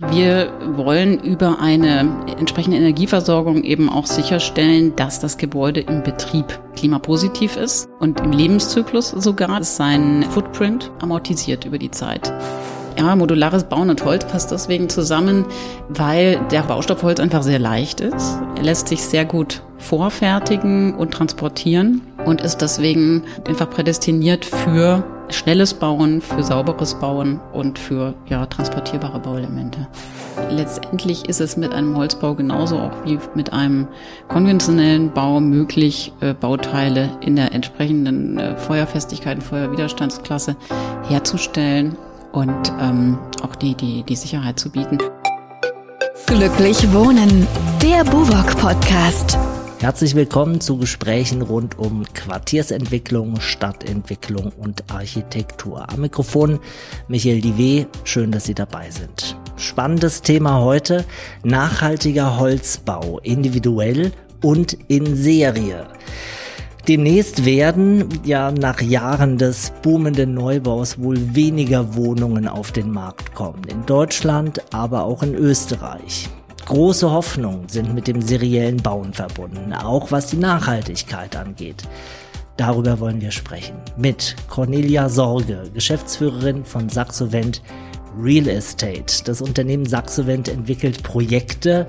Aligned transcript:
Wir 0.00 0.52
wollen 0.72 1.20
über 1.20 1.60
eine 1.60 2.26
entsprechende 2.36 2.78
Energieversorgung 2.78 3.62
eben 3.62 3.88
auch 3.88 4.06
sicherstellen, 4.06 4.96
dass 4.96 5.20
das 5.20 5.38
Gebäude 5.38 5.82
im 5.82 6.02
Betrieb 6.02 6.46
klimapositiv 6.74 7.56
ist 7.56 7.88
und 8.00 8.18
im 8.18 8.32
Lebenszyklus 8.32 9.10
sogar 9.10 9.62
sein 9.62 10.24
Footprint 10.30 10.90
amortisiert 11.00 11.64
über 11.64 11.78
die 11.78 11.92
Zeit. 11.92 12.32
Ja, 12.98 13.14
modulares 13.14 13.64
Bauen 13.64 13.88
und 13.88 14.04
Holz 14.04 14.26
passt 14.26 14.50
deswegen 14.50 14.88
zusammen, 14.88 15.46
weil 15.88 16.40
der 16.50 16.62
Baustoff 16.62 17.04
Holz 17.04 17.20
einfach 17.20 17.44
sehr 17.44 17.60
leicht 17.60 18.00
ist. 18.00 18.40
Er 18.56 18.64
lässt 18.64 18.88
sich 18.88 19.00
sehr 19.00 19.24
gut 19.24 19.62
vorfertigen 19.78 20.94
und 20.94 21.12
transportieren 21.12 22.00
und 22.24 22.40
ist 22.40 22.58
deswegen 22.58 23.22
einfach 23.46 23.70
prädestiniert 23.70 24.44
für 24.44 25.04
schnelles 25.30 25.74
Bauen, 25.74 26.20
für 26.20 26.42
sauberes 26.42 26.94
Bauen 26.94 27.40
und 27.52 27.78
für 27.78 28.14
ja, 28.26 28.46
transportierbare 28.46 29.18
Bauelemente. 29.20 29.86
Letztendlich 30.50 31.28
ist 31.28 31.40
es 31.40 31.56
mit 31.56 31.72
einem 31.72 31.96
Holzbau 31.96 32.34
genauso 32.34 32.78
auch 32.78 32.92
wie 33.04 33.18
mit 33.34 33.52
einem 33.52 33.88
konventionellen 34.28 35.12
Bau 35.12 35.40
möglich, 35.40 36.12
äh, 36.20 36.34
Bauteile 36.34 37.10
in 37.20 37.36
der 37.36 37.52
entsprechenden 37.52 38.38
äh, 38.38 38.56
Feuerfestigkeit 38.56 39.38
und 39.38 39.42
Feuerwiderstandsklasse 39.42 40.56
herzustellen 41.08 41.96
und 42.32 42.72
ähm, 42.80 43.18
auch 43.42 43.54
die, 43.54 43.74
die, 43.74 44.02
die 44.02 44.16
Sicherheit 44.16 44.58
zu 44.58 44.70
bieten. 44.70 44.98
Glücklich 46.26 46.92
Wohnen, 46.92 47.46
der 47.82 48.04
Buwok 48.04 48.56
Podcast. 48.58 49.38
Herzlich 49.84 50.14
willkommen 50.14 50.62
zu 50.62 50.78
Gesprächen 50.78 51.42
rund 51.42 51.78
um 51.78 52.06
Quartiersentwicklung, 52.14 53.38
Stadtentwicklung 53.38 54.50
und 54.56 54.90
Architektur. 54.90 55.90
Am 55.90 56.00
Mikrofon 56.00 56.58
Michael 57.06 57.42
Dive, 57.42 57.86
schön, 58.02 58.32
dass 58.32 58.44
Sie 58.44 58.54
dabei 58.54 58.90
sind. 58.90 59.36
Spannendes 59.58 60.22
Thema 60.22 60.60
heute, 60.60 61.04
nachhaltiger 61.42 62.38
Holzbau, 62.38 63.18
individuell 63.22 64.12
und 64.42 64.72
in 64.88 65.16
Serie. 65.16 65.86
Demnächst 66.88 67.44
werden 67.44 68.08
ja 68.24 68.52
nach 68.52 68.80
Jahren 68.80 69.36
des 69.36 69.70
boomenden 69.82 70.32
Neubaus 70.32 70.98
wohl 70.98 71.34
weniger 71.34 71.94
Wohnungen 71.94 72.48
auf 72.48 72.72
den 72.72 72.90
Markt 72.90 73.34
kommen. 73.34 73.64
In 73.64 73.84
Deutschland, 73.84 74.62
aber 74.72 75.04
auch 75.04 75.22
in 75.22 75.34
Österreich. 75.34 76.30
Große 76.66 77.10
Hoffnungen 77.10 77.68
sind 77.68 77.94
mit 77.94 78.06
dem 78.06 78.22
seriellen 78.22 78.78
Bauen 78.78 79.12
verbunden, 79.12 79.74
auch 79.74 80.10
was 80.10 80.28
die 80.28 80.38
Nachhaltigkeit 80.38 81.36
angeht. 81.36 81.82
Darüber 82.56 83.00
wollen 83.00 83.20
wir 83.20 83.32
sprechen 83.32 83.76
mit 83.98 84.36
Cornelia 84.48 85.08
Sorge, 85.08 85.70
Geschäftsführerin 85.74 86.64
von 86.64 86.88
Saxovent 86.88 87.62
Real 88.18 88.48
Estate. 88.48 89.24
Das 89.24 89.42
Unternehmen 89.42 89.84
Saxovent 89.84 90.48
entwickelt 90.48 91.02
Projekte 91.02 91.86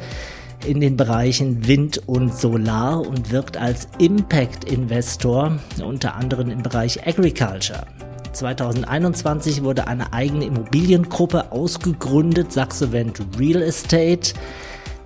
in 0.65 0.81
den 0.81 0.97
Bereichen 0.97 1.67
Wind 1.67 2.01
und 2.07 2.35
Solar 2.35 2.99
und 2.99 3.31
wirkt 3.31 3.55
als 3.55 3.87
Impact 3.99 4.65
Investor 4.65 5.57
unter 5.83 6.15
anderem 6.15 6.49
im 6.49 6.63
Bereich 6.63 7.07
Agriculture. 7.07 7.85
2021 8.35 9.63
wurde 9.63 9.87
eine 9.87 10.13
eigene 10.13 10.45
Immobiliengruppe 10.45 11.51
ausgegründet, 11.51 12.51
Saxovent 12.51 13.21
Real 13.39 13.61
Estate. 13.61 14.33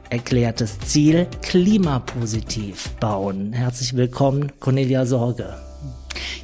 Erklärtes 0.10 0.80
Ziel, 0.80 1.28
klimapositiv 1.44 2.90
bauen. 3.00 3.54
Herzlich 3.54 3.96
willkommen, 3.96 4.52
Cornelia 4.60 5.06
Sorge. 5.06 5.69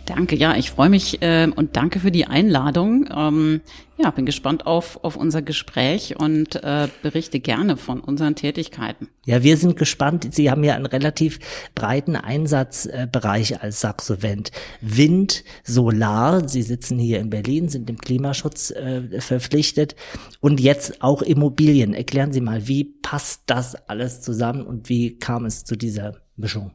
Danke, 0.05 0.35
ja, 0.35 0.55
ich 0.55 0.71
freue 0.71 0.89
mich 0.89 1.21
äh, 1.21 1.47
und 1.55 1.75
danke 1.75 1.99
für 1.99 2.11
die 2.11 2.27
Einladung. 2.27 3.09
Ähm, 3.15 3.61
ja, 3.97 4.11
bin 4.11 4.25
gespannt 4.25 4.67
auf, 4.67 5.03
auf 5.03 5.15
unser 5.15 5.41
Gespräch 5.41 6.19
und 6.19 6.61
äh, 6.63 6.89
berichte 7.01 7.39
gerne 7.39 7.77
von 7.77 8.01
unseren 8.01 8.35
Tätigkeiten. 8.35 9.07
Ja, 9.25 9.41
wir 9.41 9.55
sind 9.55 9.77
gespannt. 9.77 10.27
Sie 10.33 10.51
haben 10.51 10.63
ja 10.63 10.75
einen 10.75 10.85
relativ 10.85 11.39
breiten 11.75 12.15
Einsatzbereich 12.17 13.61
als 13.61 13.79
Saxovent. 13.79 14.51
Wind, 14.81 15.45
Solar, 15.63 16.47
Sie 16.47 16.61
sitzen 16.61 16.99
hier 16.99 17.19
in 17.19 17.29
Berlin, 17.29 17.69
sind 17.69 17.87
dem 17.87 17.97
Klimaschutz 17.97 18.71
äh, 18.71 19.21
verpflichtet 19.21 19.95
und 20.41 20.59
jetzt 20.59 21.01
auch 21.01 21.21
Immobilien. 21.21 21.93
Erklären 21.93 22.33
Sie 22.33 22.41
mal, 22.41 22.67
wie 22.67 22.83
passt 22.83 23.43
das 23.45 23.75
alles 23.87 24.21
zusammen 24.21 24.65
und 24.65 24.89
wie 24.89 25.17
kam 25.17 25.45
es 25.45 25.63
zu 25.63 25.77
dieser 25.77 26.17
Mischung? 26.35 26.71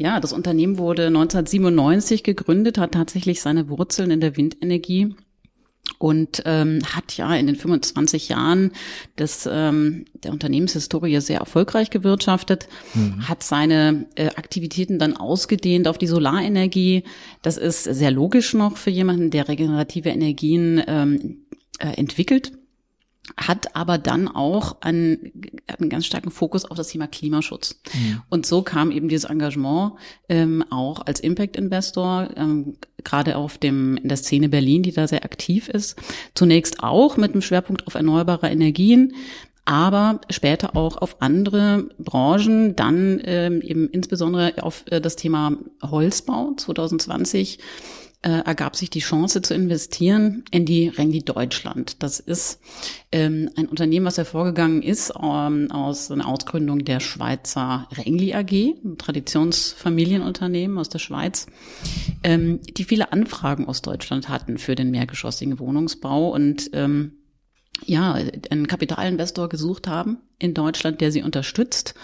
Ja, 0.00 0.18
das 0.18 0.32
Unternehmen 0.32 0.78
wurde 0.78 1.08
1997 1.08 2.22
gegründet, 2.22 2.78
hat 2.78 2.92
tatsächlich 2.92 3.42
seine 3.42 3.68
Wurzeln 3.68 4.10
in 4.10 4.22
der 4.22 4.34
Windenergie 4.34 5.14
und 5.98 6.42
ähm, 6.46 6.78
hat 6.90 7.18
ja 7.18 7.34
in 7.34 7.46
den 7.46 7.56
25 7.56 8.30
Jahren 8.30 8.72
des, 9.18 9.46
ähm, 9.52 10.06
der 10.14 10.32
Unternehmenshistorie 10.32 11.20
sehr 11.20 11.40
erfolgreich 11.40 11.90
gewirtschaftet, 11.90 12.66
mhm. 12.94 13.28
hat 13.28 13.42
seine 13.42 14.06
äh, 14.14 14.28
Aktivitäten 14.28 14.98
dann 14.98 15.18
ausgedehnt 15.18 15.86
auf 15.86 15.98
die 15.98 16.06
Solarenergie. 16.06 17.04
Das 17.42 17.58
ist 17.58 17.84
sehr 17.84 18.10
logisch 18.10 18.54
noch 18.54 18.78
für 18.78 18.88
jemanden, 18.88 19.30
der 19.30 19.48
regenerative 19.48 20.08
Energien 20.08 20.82
ähm, 20.86 21.44
äh, 21.78 21.88
entwickelt 21.98 22.52
hat 23.36 23.76
aber 23.76 23.98
dann 23.98 24.28
auch 24.28 24.80
einen, 24.80 25.32
einen 25.66 25.90
ganz 25.90 26.06
starken 26.06 26.30
Fokus 26.30 26.64
auf 26.64 26.76
das 26.76 26.88
Thema 26.88 27.06
Klimaschutz. 27.06 27.80
Mhm. 27.92 28.22
Und 28.28 28.46
so 28.46 28.62
kam 28.62 28.90
eben 28.90 29.08
dieses 29.08 29.28
Engagement 29.28 29.92
ähm, 30.28 30.64
auch 30.70 31.04
als 31.06 31.20
Impact-Investor, 31.20 32.30
ähm, 32.36 32.74
gerade 33.04 33.36
auf 33.36 33.58
dem 33.58 33.96
in 33.96 34.08
der 34.08 34.16
Szene 34.16 34.48
Berlin, 34.48 34.82
die 34.82 34.92
da 34.92 35.08
sehr 35.08 35.24
aktiv 35.24 35.68
ist, 35.68 35.96
zunächst 36.34 36.82
auch 36.82 37.16
mit 37.16 37.32
einem 37.32 37.42
Schwerpunkt 37.42 37.86
auf 37.86 37.94
erneuerbare 37.94 38.48
Energien, 38.48 39.14
aber 39.64 40.20
später 40.30 40.74
auch 40.76 40.96
auf 40.96 41.22
andere 41.22 41.88
Branchen, 41.98 42.74
dann 42.74 43.20
ähm, 43.24 43.60
eben 43.60 43.88
insbesondere 43.88 44.62
auf 44.62 44.84
äh, 44.90 45.00
das 45.00 45.16
Thema 45.16 45.56
Holzbau 45.82 46.54
2020 46.56 47.58
äh, 48.22 48.30
ergab 48.30 48.76
sich 48.76 48.90
die 48.90 49.00
Chance 49.00 49.40
zu 49.40 49.54
investieren 49.54 50.44
in 50.50 50.66
die 50.66 50.88
Rengi 50.88 51.22
Deutschland. 51.22 52.02
Das 52.02 52.20
ist 52.20 52.60
ähm, 53.12 53.50
ein 53.56 53.66
Unternehmen, 53.66 54.04
was 54.04 54.18
hervorgegangen 54.18 54.82
ist 54.82 55.12
ähm, 55.20 55.70
aus 55.70 56.10
einer 56.10 56.28
Ausgründung 56.28 56.84
der 56.84 57.00
Schweizer 57.00 57.88
Rengli 57.92 58.34
AG, 58.34 58.52
ein 58.84 58.98
Traditionsfamilienunternehmen 58.98 60.76
aus 60.78 60.90
der 60.90 60.98
Schweiz, 60.98 61.46
ähm, 62.22 62.60
die 62.76 62.84
viele 62.84 63.12
Anfragen 63.12 63.66
aus 63.66 63.80
Deutschland 63.80 64.28
hatten 64.28 64.58
für 64.58 64.74
den 64.74 64.90
mehrgeschossigen 64.90 65.58
Wohnungsbau 65.58 66.30
und 66.34 66.70
ähm, 66.74 67.19
ja, 67.84 68.16
einen 68.50 68.66
Kapitalinvestor 68.66 69.48
gesucht 69.48 69.88
haben 69.88 70.18
in 70.38 70.54
Deutschland, 70.54 71.00
der 71.00 71.12
sie 71.12 71.22
unterstützt. 71.22 71.94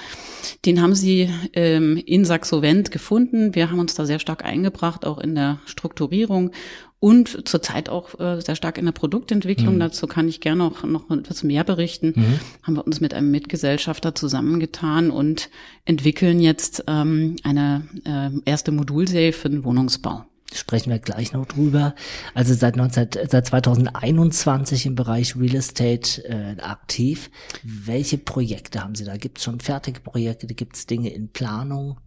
Den 0.64 0.81
haben 0.81 0.94
sie 0.94 1.31
ähm, 1.54 1.97
in 1.97 2.25
Saxovent 2.25 2.91
gefunden. 2.91 3.54
Wir 3.54 3.70
haben 3.70 3.78
uns 3.78 3.94
da 3.94 4.06
sehr 4.06 4.19
stark 4.19 4.44
eingebracht, 4.44 5.04
auch 5.06 5.19
in 5.19 5.34
der 5.34 5.59
Strukturierung 5.64 6.53
und 6.98 7.48
zurzeit 7.48 7.88
auch 7.88 8.19
äh, 8.20 8.41
sehr 8.41 8.56
stark 8.56 8.78
in 8.78 8.84
der 8.84 8.92
Produktentwicklung. 8.92 9.76
Mhm. 9.76 9.81
Dazu 9.81 10.06
kann 10.06 10.28
ich 10.28 10.41
gerne 10.41 10.64
noch, 10.64 10.84
noch 10.84 11.10
etwas 11.10 11.42
mehr 11.42 11.64
berichten. 11.64 12.14
Mhm. 12.16 12.41
Haben 12.62 12.76
wir 12.76 12.87
uns 12.87 13.00
mit 13.00 13.14
einem 13.14 13.31
Mitgesellschafter 13.31 14.14
zusammengetan 14.14 15.10
und 15.10 15.50
entwickeln 15.84 16.41
jetzt 16.41 16.84
ähm, 16.87 17.37
eine 17.43 17.87
äh, 18.04 18.31
erste 18.44 18.72
Modulserie 18.72 19.32
für 19.32 19.50
den 19.50 19.64
Wohnungsbau 19.64 20.25
sprechen 20.55 20.91
wir 20.91 20.99
gleich 20.99 21.33
noch 21.33 21.47
drüber. 21.47 21.95
Also 22.34 22.55
seit 22.55 22.77
19, 22.77 23.09
seit 23.29 23.47
2021 23.47 24.87
im 24.87 24.95
Bereich 24.95 25.37
Real 25.37 25.57
Estate 25.57 26.25
äh, 26.25 26.61
aktiv. 26.61 27.31
Welche 27.62 28.19
Projekte 28.19 28.83
haben 28.83 28.95
Sie 28.95 29.05
da? 29.05 29.17
Gibt 29.17 29.39
es 29.39 29.45
schon 29.45 29.61
fertige 29.61 30.01
Projekte? 30.01 30.47
Gibt 30.47 30.77
es 30.77 30.87
Dinge 30.87 31.11
in 31.11 31.29
Planung? 31.29 31.99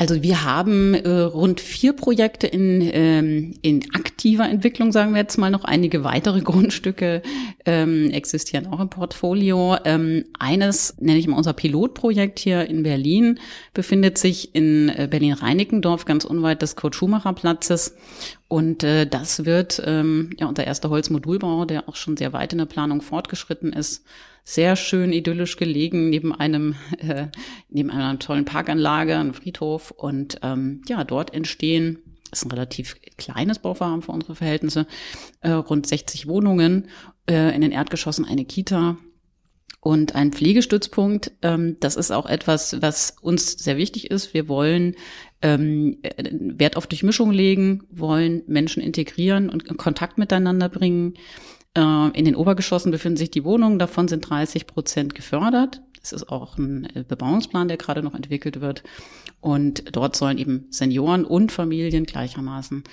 Also 0.00 0.22
wir 0.22 0.44
haben 0.44 0.94
äh, 0.94 1.08
rund 1.08 1.60
vier 1.60 1.92
Projekte 1.92 2.46
in, 2.46 2.88
ähm, 2.92 3.54
in 3.62 3.84
aktiver 3.96 4.48
Entwicklung, 4.48 4.92
sagen 4.92 5.12
wir 5.12 5.20
jetzt 5.20 5.38
mal 5.38 5.50
noch. 5.50 5.64
Einige 5.64 6.04
weitere 6.04 6.40
Grundstücke 6.44 7.20
ähm, 7.66 8.08
existieren 8.10 8.68
auch 8.68 8.78
im 8.78 8.90
Portfolio. 8.90 9.76
Ähm, 9.84 10.24
eines 10.38 10.94
nenne 11.00 11.18
ich 11.18 11.26
mal 11.26 11.36
unser 11.36 11.52
Pilotprojekt 11.52 12.38
hier 12.38 12.68
in 12.68 12.84
Berlin, 12.84 13.40
befindet 13.74 14.18
sich 14.18 14.54
in 14.54 14.88
äh, 14.88 15.08
Berlin-Reinickendorf, 15.10 16.04
ganz 16.04 16.24
unweit 16.24 16.62
des 16.62 16.76
Kurt-Schumacher-Platzes. 16.76 17.96
Und 18.46 18.84
äh, 18.84 19.04
das 19.04 19.46
wird 19.46 19.82
ähm, 19.84 20.30
ja 20.38 20.46
unser 20.46 20.64
erster 20.64 20.90
Holzmodulbau, 20.90 21.64
der 21.64 21.88
auch 21.88 21.96
schon 21.96 22.16
sehr 22.16 22.32
weit 22.32 22.52
in 22.52 22.58
der 22.58 22.66
Planung 22.66 23.02
fortgeschritten 23.02 23.72
ist 23.72 24.04
sehr 24.48 24.76
schön 24.76 25.12
idyllisch 25.12 25.58
gelegen 25.58 26.08
neben 26.08 26.34
einem 26.34 26.74
äh, 27.00 27.26
neben 27.68 27.90
einer 27.90 28.18
tollen 28.18 28.46
Parkanlage, 28.46 29.14
einem 29.14 29.34
Friedhof 29.34 29.90
und 29.90 30.38
ähm, 30.42 30.80
ja 30.88 31.04
dort 31.04 31.34
entstehen 31.34 31.98
ist 32.32 32.46
ein 32.46 32.50
relativ 32.50 32.96
kleines 33.18 33.58
Bauvorhaben 33.58 34.02
für 34.02 34.12
unsere 34.12 34.34
Verhältnisse, 34.34 34.86
äh, 35.40 35.50
rund 35.50 35.86
60 35.86 36.26
Wohnungen, 36.28 36.88
äh, 37.28 37.54
in 37.54 37.60
den 37.60 37.72
Erdgeschossen 37.72 38.24
eine 38.24 38.44
Kita 38.44 38.96
und 39.80 40.14
ein 40.14 40.32
Pflegestützpunkt. 40.32 41.32
Ähm, 41.40 41.76
das 41.80 41.96
ist 41.96 42.10
auch 42.10 42.26
etwas, 42.26 42.80
was 42.82 43.16
uns 43.22 43.52
sehr 43.52 43.78
wichtig 43.78 44.10
ist. 44.10 44.34
Wir 44.34 44.48
wollen 44.48 44.94
ähm, 45.40 45.98
Wert 46.30 46.76
auf 46.76 46.86
Durchmischung 46.86 47.30
legen, 47.30 47.84
wollen 47.90 48.42
Menschen 48.46 48.82
integrieren 48.82 49.48
und 49.48 49.66
in 49.66 49.76
Kontakt 49.78 50.18
miteinander 50.18 50.68
bringen 50.68 51.14
Äh, 51.14 51.57
in 51.76 52.24
den 52.24 52.34
Obergeschossen 52.34 52.90
befinden 52.90 53.18
sich 53.18 53.30
die 53.30 53.44
Wohnungen, 53.44 53.78
davon 53.78 54.08
sind 54.08 54.28
30 54.28 54.66
Prozent 54.66 55.14
gefördert. 55.14 55.80
Es 56.02 56.12
ist 56.12 56.28
auch 56.28 56.56
ein 56.58 56.84
äh, 56.94 57.04
Bebauungsplan, 57.06 57.68
der 57.68 57.76
gerade 57.76 58.02
noch 58.02 58.14
entwickelt 58.14 58.60
wird. 58.60 58.82
Und 59.40 59.94
dort 59.94 60.16
sollen 60.16 60.38
eben 60.38 60.66
Senioren 60.70 61.24
und 61.24 61.52
Familien 61.52 62.04
gleichermaßen 62.04 62.84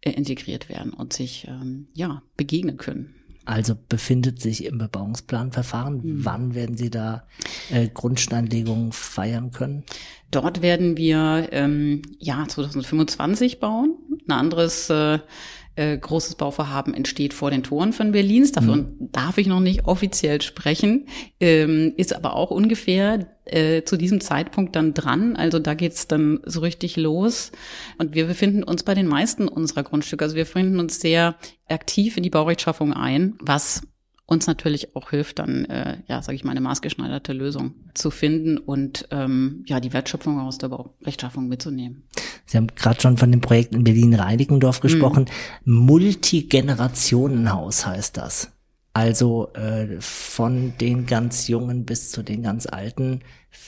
äh, 0.00 0.10
integriert 0.10 0.68
werden 0.68 0.92
und 0.92 1.12
sich 1.12 1.46
ähm, 1.48 1.88
ja 1.94 2.22
begegnen 2.36 2.76
können. 2.76 3.14
Also 3.46 3.74
befindet 3.88 4.40
sich 4.40 4.64
im 4.64 4.78
Bebauungsplanverfahren. 4.78 5.96
Mhm. 5.96 6.24
Wann 6.24 6.54
werden 6.54 6.76
Sie 6.76 6.90
da 6.90 7.26
äh, 7.70 7.88
Grundsteinlegungen 7.88 8.92
feiern 8.92 9.50
können? 9.50 9.84
Dort 10.30 10.62
werden 10.62 10.96
wir 10.96 11.48
ähm, 11.52 12.02
ja 12.18 12.46
2025 12.46 13.60
bauen. 13.60 13.96
Ein 14.26 14.32
anderes 14.32 14.88
äh, 14.88 15.18
äh, 15.76 15.96
großes 15.96 16.36
Bauvorhaben 16.36 16.94
entsteht 16.94 17.34
vor 17.34 17.50
den 17.50 17.62
Toren 17.62 17.92
von 17.92 18.12
Berlins. 18.12 18.52
Davon 18.52 18.96
mhm. 18.98 19.12
darf 19.12 19.38
ich 19.38 19.46
noch 19.46 19.60
nicht 19.60 19.86
offiziell 19.86 20.40
sprechen, 20.40 21.06
ähm, 21.40 21.92
ist 21.96 22.14
aber 22.14 22.34
auch 22.34 22.50
ungefähr 22.50 23.26
äh, 23.44 23.82
zu 23.82 23.96
diesem 23.96 24.20
Zeitpunkt 24.20 24.76
dann 24.76 24.94
dran. 24.94 25.36
Also 25.36 25.58
da 25.58 25.74
geht's 25.74 26.06
dann 26.06 26.40
so 26.44 26.60
richtig 26.60 26.96
los. 26.96 27.52
Und 27.98 28.14
wir 28.14 28.26
befinden 28.26 28.62
uns 28.62 28.82
bei 28.82 28.94
den 28.94 29.06
meisten 29.06 29.48
unserer 29.48 29.82
Grundstücke. 29.82 30.24
Also 30.24 30.36
wir 30.36 30.44
befinden 30.44 30.78
uns 30.78 31.00
sehr 31.00 31.36
aktiv 31.68 32.16
in 32.16 32.22
die 32.22 32.30
Baurechtschaffung 32.30 32.92
ein, 32.92 33.34
was 33.40 33.82
uns 34.26 34.46
natürlich 34.46 34.94
auch 34.96 35.10
hilft, 35.10 35.38
dann, 35.38 35.66
äh, 35.66 35.98
ja, 36.08 36.22
sage 36.22 36.36
ich 36.36 36.44
mal, 36.44 36.52
eine 36.52 36.62
maßgeschneiderte 36.62 37.32
Lösung 37.32 37.74
zu 37.92 38.10
finden 38.10 38.58
und 38.58 39.06
ähm, 39.10 39.64
ja, 39.66 39.80
die 39.80 39.92
Wertschöpfung 39.92 40.40
aus 40.40 40.58
der 40.58 40.70
Rechtschaffung 41.04 41.48
mitzunehmen. 41.48 42.04
Sie 42.46 42.56
haben 42.56 42.68
gerade 42.68 43.00
schon 43.00 43.18
von 43.18 43.30
dem 43.30 43.40
Projekt 43.40 43.74
in 43.74 43.84
Berlin-Reinickendorf 43.84 44.80
gesprochen. 44.80 45.26
Mhm. 45.64 45.74
Multigenerationenhaus 45.74 47.86
heißt 47.86 48.16
das. 48.16 48.50
Also 48.94 49.52
äh, 49.54 50.00
von 50.00 50.74
den 50.80 51.06
ganz 51.06 51.48
Jungen 51.48 51.84
bis 51.84 52.12
zu 52.12 52.22
den 52.22 52.44
ganz 52.44 52.66
Alten 52.66 53.20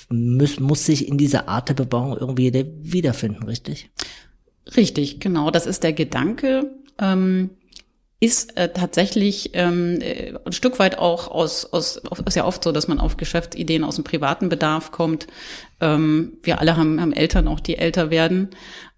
muss, 0.09 0.61
muss 0.61 0.87
sich 0.87 1.09
in 1.09 1.19
dieser 1.19 1.49
Art 1.49 1.69
der 1.69 1.75
Bebauung 1.75 2.17
irgendwie 2.17 2.53
wiederfinden, 2.83 3.43
richtig? 3.43 3.91
Richtig, 4.77 5.21
genau. 5.21 5.51
Das 5.51 5.67
ist 5.67 5.83
der 5.83 5.93
Gedanke. 5.93 6.71
Ähm, 6.99 7.51
ist 8.19 8.57
äh, 8.57 8.73
tatsächlich 8.73 9.51
ähm, 9.53 10.01
äh, 10.01 10.33
ein 10.45 10.53
Stück 10.53 10.79
weit 10.79 10.99
auch 10.99 11.29
aus, 11.29 11.67
aus, 11.67 12.01
ist 12.25 12.35
ja 12.35 12.47
oft 12.47 12.65
so, 12.65 12.73
dass 12.73 12.89
man 12.89 12.99
auf 12.99 13.19
Geschäftsideen 13.19 13.85
aus 13.85 13.97
dem 13.97 14.05
privaten 14.05 14.49
Bedarf 14.49 14.91
kommt. 14.91 15.27
Ähm, 15.81 16.39
wir 16.43 16.59
alle 16.61 16.77
haben, 16.77 17.01
haben 17.01 17.13
Eltern 17.13 17.47
auch, 17.47 17.61
die 17.61 17.77
älter 17.77 18.11
werden. 18.11 18.51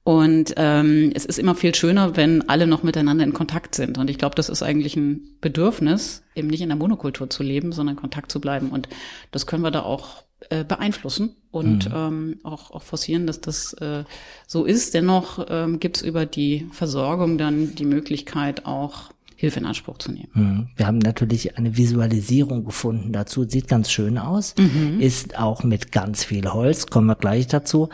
Und 0.04 0.54
ähm, 0.56 1.10
es 1.14 1.26
ist 1.26 1.38
immer 1.38 1.54
viel 1.54 1.74
schöner, 1.74 2.16
wenn 2.16 2.48
alle 2.48 2.66
noch 2.66 2.82
miteinander 2.82 3.24
in 3.24 3.34
Kontakt 3.34 3.74
sind. 3.74 3.98
Und 3.98 4.08
ich 4.08 4.18
glaube, 4.18 4.36
das 4.36 4.48
ist 4.48 4.62
eigentlich 4.62 4.96
ein 4.96 5.36
Bedürfnis, 5.40 6.22
eben 6.34 6.48
nicht 6.48 6.62
in 6.62 6.68
der 6.68 6.78
Monokultur 6.78 7.28
zu 7.28 7.42
leben, 7.42 7.72
sondern 7.72 7.96
in 7.96 8.00
Kontakt 8.00 8.32
zu 8.32 8.40
bleiben. 8.40 8.70
Und 8.70 8.88
das 9.32 9.46
können 9.46 9.64
wir 9.64 9.70
da 9.70 9.82
auch 9.82 10.22
äh, 10.50 10.64
beeinflussen 10.64 11.36
und 11.50 11.88
mhm. 11.88 11.94
ähm, 11.94 12.40
auch, 12.42 12.70
auch 12.70 12.82
forcieren, 12.82 13.26
dass 13.26 13.40
das 13.40 13.72
äh, 13.74 14.04
so 14.46 14.64
ist. 14.64 14.94
Dennoch 14.94 15.44
ähm, 15.48 15.80
gibt 15.80 15.98
es 15.98 16.02
über 16.02 16.26
die 16.26 16.66
Versorgung 16.72 17.38
dann 17.38 17.74
die 17.74 17.84
Möglichkeit 17.84 18.66
auch 18.66 19.10
Hilfe 19.40 19.60
in 19.60 19.66
Anspruch 19.66 19.98
zu 19.98 20.10
nehmen. 20.10 20.30
Mhm. 20.34 20.68
Wir 20.74 20.88
haben 20.88 20.98
natürlich 20.98 21.56
eine 21.56 21.76
Visualisierung 21.76 22.64
gefunden 22.64 23.12
dazu, 23.12 23.44
sieht 23.44 23.68
ganz 23.68 23.88
schön 23.88 24.18
aus, 24.18 24.56
mhm. 24.58 25.00
ist 25.00 25.38
auch 25.38 25.62
mit 25.62 25.92
ganz 25.92 26.24
viel 26.24 26.52
Holz, 26.52 26.88
kommen 26.88 27.06
wir 27.06 27.14
gleich 27.14 27.46
dazu, 27.46 27.88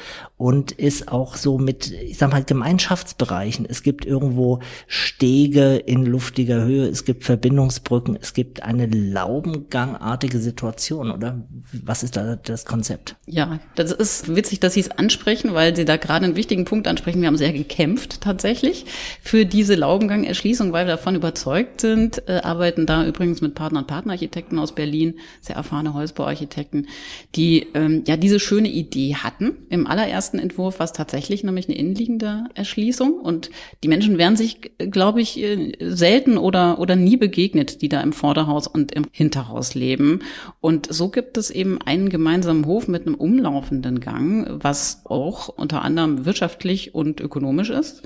und 0.44 0.72
ist 0.72 1.08
auch 1.08 1.36
so 1.36 1.58
mit, 1.58 1.90
ich 1.90 2.18
sag 2.18 2.30
mal, 2.30 2.44
Gemeinschaftsbereichen. 2.44 3.66
Es 3.68 3.82
gibt 3.82 4.04
irgendwo 4.04 4.60
Stege 4.86 5.76
in 5.76 6.06
luftiger 6.06 6.64
Höhe, 6.64 6.86
es 6.86 7.04
gibt 7.04 7.24
Verbindungsbrücken, 7.24 8.16
es 8.20 8.32
gibt 8.32 8.62
eine 8.62 8.86
laubengangartige 8.86 10.38
Situation, 10.38 11.10
oder? 11.10 11.42
Was 11.82 12.02
ist 12.02 12.16
da 12.16 12.36
das 12.36 12.64
Konzept? 12.64 13.16
Ja, 13.26 13.58
das 13.74 13.90
ist 13.90 14.34
witzig, 14.36 14.60
dass 14.60 14.74
Sie 14.74 14.80
es 14.80 14.90
ansprechen, 14.90 15.54
weil 15.54 15.74
Sie 15.74 15.84
da 15.84 15.96
gerade 15.96 16.26
einen 16.26 16.36
wichtigen 16.36 16.64
Punkt 16.64 16.86
ansprechen. 16.86 17.20
Wir 17.20 17.28
haben 17.28 17.36
sehr 17.36 17.52
gekämpft 17.52 18.20
tatsächlich 18.20 18.86
für 19.20 19.46
diese 19.46 19.74
Laubengang-Erschließung, 19.74 20.72
weil 20.72 20.86
wir 20.86 20.92
davon 20.92 21.16
über 21.16 21.24
überzeugt 21.24 21.80
sind, 21.80 22.28
äh, 22.28 22.40
arbeiten 22.42 22.86
da 22.86 23.04
übrigens 23.04 23.40
mit 23.40 23.54
Partner 23.54 23.80
und 23.80 23.86
Partnerarchitekten 23.86 24.58
aus 24.58 24.74
Berlin, 24.74 25.14
sehr 25.40 25.56
erfahrene 25.56 25.94
Holzbauarchitekten, 25.94 26.86
die 27.34 27.66
ähm, 27.74 28.04
ja 28.06 28.16
diese 28.16 28.38
schöne 28.38 28.68
Idee 28.68 29.16
hatten. 29.16 29.56
Im 29.70 29.86
allerersten 29.86 30.33
Entwurf 30.38 30.78
war 30.78 30.84
es 30.84 30.92
tatsächlich 30.92 31.44
nämlich 31.44 31.68
eine 31.68 31.76
innenliegende 31.76 32.44
Erschließung 32.54 33.14
und 33.14 33.50
die 33.82 33.88
Menschen 33.88 34.18
wären 34.18 34.36
sich, 34.36 34.72
glaube 34.78 35.20
ich, 35.20 35.40
äh, 35.40 35.74
selten 35.80 36.38
oder, 36.38 36.78
oder 36.78 36.96
nie 36.96 37.16
begegnet, 37.16 37.82
die 37.82 37.88
da 37.88 38.00
im 38.00 38.12
Vorderhaus 38.12 38.66
und 38.66 38.92
im 38.92 39.06
Hinterhaus 39.10 39.74
leben. 39.74 40.20
Und 40.60 40.92
so 40.92 41.08
gibt 41.08 41.36
es 41.36 41.50
eben 41.50 41.80
einen 41.80 42.08
gemeinsamen 42.08 42.66
Hof 42.66 42.88
mit 42.88 43.06
einem 43.06 43.14
umlaufenden 43.14 44.00
Gang, 44.00 44.46
was 44.48 45.02
auch 45.04 45.48
unter 45.48 45.82
anderem 45.82 46.24
wirtschaftlich 46.24 46.94
und 46.94 47.20
ökonomisch 47.20 47.70
ist 47.70 48.02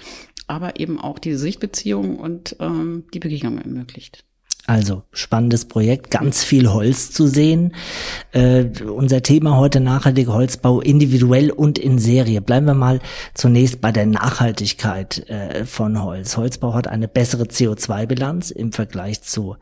aber 0.48 0.80
eben 0.80 0.98
auch 0.98 1.18
diese 1.18 1.38
Sichtbeziehung 1.38 2.18
und 2.18 2.56
ähm, 2.58 3.04
die 3.12 3.20
Begegnung 3.20 3.58
ermöglicht. 3.58 4.24
Also 4.68 5.04
spannendes 5.12 5.64
Projekt, 5.64 6.10
ganz 6.10 6.44
viel 6.44 6.70
Holz 6.70 7.10
zu 7.10 7.26
sehen. 7.26 7.74
Äh, 8.32 8.66
unser 8.82 9.22
Thema 9.22 9.56
heute 9.56 9.80
nachhaltiger 9.80 10.34
Holzbau 10.34 10.82
individuell 10.82 11.50
und 11.50 11.78
in 11.78 11.98
Serie. 11.98 12.42
Bleiben 12.42 12.66
wir 12.66 12.74
mal 12.74 13.00
zunächst 13.32 13.80
bei 13.80 13.92
der 13.92 14.04
Nachhaltigkeit 14.04 15.26
äh, 15.30 15.64
von 15.64 16.04
Holz. 16.04 16.36
Holzbau 16.36 16.74
hat 16.74 16.86
eine 16.86 17.08
bessere 17.08 17.44
CO2-Bilanz 17.44 18.50
im 18.50 18.72
Vergleich 18.72 19.22
zu 19.22 19.56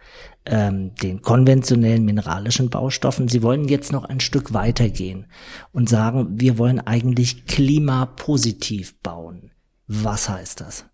ähm, 0.45 0.93
den 0.97 1.23
konventionellen 1.23 2.05
mineralischen 2.05 2.69
Baustoffen. 2.69 3.29
Sie 3.29 3.45
wollen 3.45 3.69
jetzt 3.69 3.93
noch 3.93 4.07
ein 4.07 4.19
Stück 4.19 4.55
weitergehen 4.55 5.27
und 5.71 5.89
sagen, 5.89 6.31
wir 6.33 6.59
wollen 6.59 6.81
eigentlich 6.81 7.47
klimapositiv 7.47 9.01
bauen. 9.03 9.53
Was 9.87 10.29
heißt 10.29 10.63
das? 10.63 10.85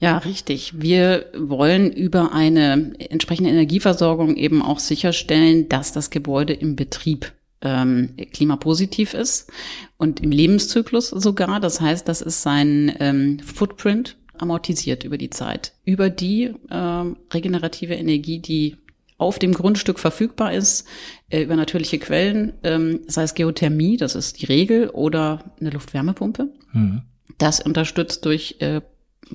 Ja, 0.00 0.16
richtig. 0.18 0.80
Wir 0.80 1.26
wollen 1.36 1.92
über 1.92 2.32
eine 2.32 2.94
entsprechende 2.98 3.50
Energieversorgung 3.50 4.34
eben 4.36 4.62
auch 4.62 4.78
sicherstellen, 4.78 5.68
dass 5.68 5.92
das 5.92 6.08
Gebäude 6.08 6.54
im 6.54 6.74
Betrieb 6.74 7.32
ähm, 7.60 8.16
klimapositiv 8.32 9.12
ist 9.12 9.52
und 9.98 10.20
im 10.20 10.30
Lebenszyklus 10.30 11.08
sogar. 11.08 11.60
Das 11.60 11.82
heißt, 11.82 12.08
das 12.08 12.22
ist 12.22 12.40
sein 12.40 12.96
ähm, 12.98 13.40
Footprint 13.40 14.16
amortisiert 14.38 15.04
über 15.04 15.18
die 15.18 15.28
Zeit, 15.28 15.74
über 15.84 16.08
die 16.08 16.54
ähm, 16.70 17.18
regenerative 17.30 17.94
Energie, 17.94 18.38
die 18.38 18.78
auf 19.18 19.38
dem 19.38 19.52
Grundstück 19.52 19.98
verfügbar 19.98 20.54
ist, 20.54 20.88
äh, 21.28 21.42
über 21.42 21.56
natürliche 21.56 21.98
Quellen, 21.98 22.54
ähm, 22.62 23.00
sei 23.06 23.24
es 23.24 23.34
Geothermie, 23.34 23.98
das 23.98 24.14
ist 24.14 24.40
die 24.40 24.46
Regel, 24.46 24.88
oder 24.88 25.52
eine 25.60 25.68
Luftwärmepumpe. 25.68 26.48
Mhm. 26.72 27.02
Das 27.36 27.60
unterstützt 27.60 28.24
durch 28.24 28.56
äh, 28.60 28.80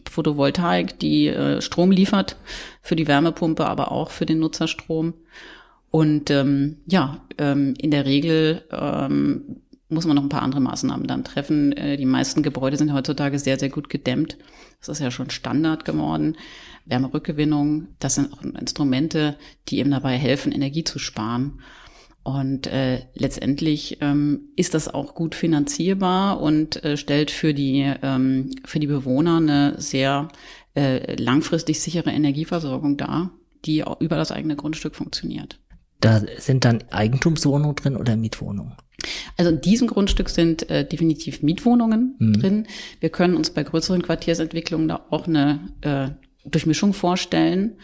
Photovoltaik, 0.09 0.99
die 0.99 1.27
äh, 1.27 1.61
Strom 1.61 1.91
liefert 1.91 2.37
für 2.81 2.95
die 2.95 3.07
Wärmepumpe, 3.07 3.65
aber 3.65 3.91
auch 3.91 4.11
für 4.11 4.25
den 4.25 4.39
Nutzerstrom. 4.39 5.13
Und 5.91 6.29
ähm, 6.29 6.77
ja, 6.87 7.21
ähm, 7.37 7.73
in 7.77 7.91
der 7.91 8.05
Regel 8.05 8.63
ähm, 8.71 9.61
muss 9.87 10.05
man 10.05 10.15
noch 10.15 10.23
ein 10.23 10.29
paar 10.29 10.41
andere 10.41 10.61
Maßnahmen 10.61 11.07
dann 11.07 11.23
treffen. 11.23 11.71
Äh, 11.73 11.97
die 11.97 12.05
meisten 12.05 12.43
Gebäude 12.43 12.77
sind 12.77 12.93
heutzutage 12.93 13.39
sehr, 13.39 13.57
sehr 13.57 13.69
gut 13.69 13.89
gedämmt. 13.89 14.37
Das 14.79 14.89
ist 14.89 14.99
ja 14.99 15.11
schon 15.11 15.29
Standard 15.29 15.85
geworden. 15.85 16.37
Wärmerückgewinnung, 16.85 17.87
das 17.99 18.15
sind 18.15 18.33
auch 18.33 18.41
Instrumente, 18.43 19.37
die 19.69 19.79
eben 19.79 19.91
dabei 19.91 20.17
helfen, 20.17 20.51
Energie 20.51 20.83
zu 20.83 20.99
sparen. 20.99 21.61
Und 22.25 22.65
äh, 22.65 23.03
letztendlich 23.13 23.99
ähm, 24.01 24.49
ist 24.55 24.73
das 24.73 24.91
auch 24.91 25.13
gut 25.13 25.35
finanzierbar 25.35 26.41
und 26.41 26.83
äh, 26.83 26.97
stellt 26.97 27.29
für 27.29 27.53
die, 27.53 27.93
ähm, 28.01 28.49
für 28.65 28.79
die 28.79 28.87
Bewohner 28.87 29.37
eine 29.37 29.75
sehr 29.77 30.29
äh, 30.73 31.21
langfristig 31.21 31.79
sichere 31.79 32.09
Energieversorgung 32.09 32.97
dar, 32.97 33.29
die 33.65 33.83
auch 33.83 34.01
über 34.01 34.15
das 34.15 34.31
eigene 34.31 34.55
Grundstück 34.55 34.95
funktioniert. 34.95 35.59
Da 36.01 36.19
sind 36.39 36.65
dann 36.65 36.83
Eigentumswohnungen 36.89 37.75
drin 37.75 37.95
oder 37.95 38.15
Mietwohnungen? 38.15 38.73
Also 39.37 39.51
in 39.51 39.61
diesem 39.61 39.87
Grundstück 39.87 40.29
sind 40.29 40.67
äh, 40.67 40.83
definitiv 40.83 41.43
Mietwohnungen 41.43 42.15
mhm. 42.17 42.33
drin. 42.33 42.67
Wir 43.01 43.09
können 43.09 43.35
uns 43.35 43.51
bei 43.51 43.61
größeren 43.61 44.01
Quartiersentwicklungen 44.01 44.87
da 44.87 45.05
auch 45.11 45.27
eine 45.27 45.59
äh, 45.81 46.09
Durchmischung 46.45 46.93
vorstellen. 46.93 47.77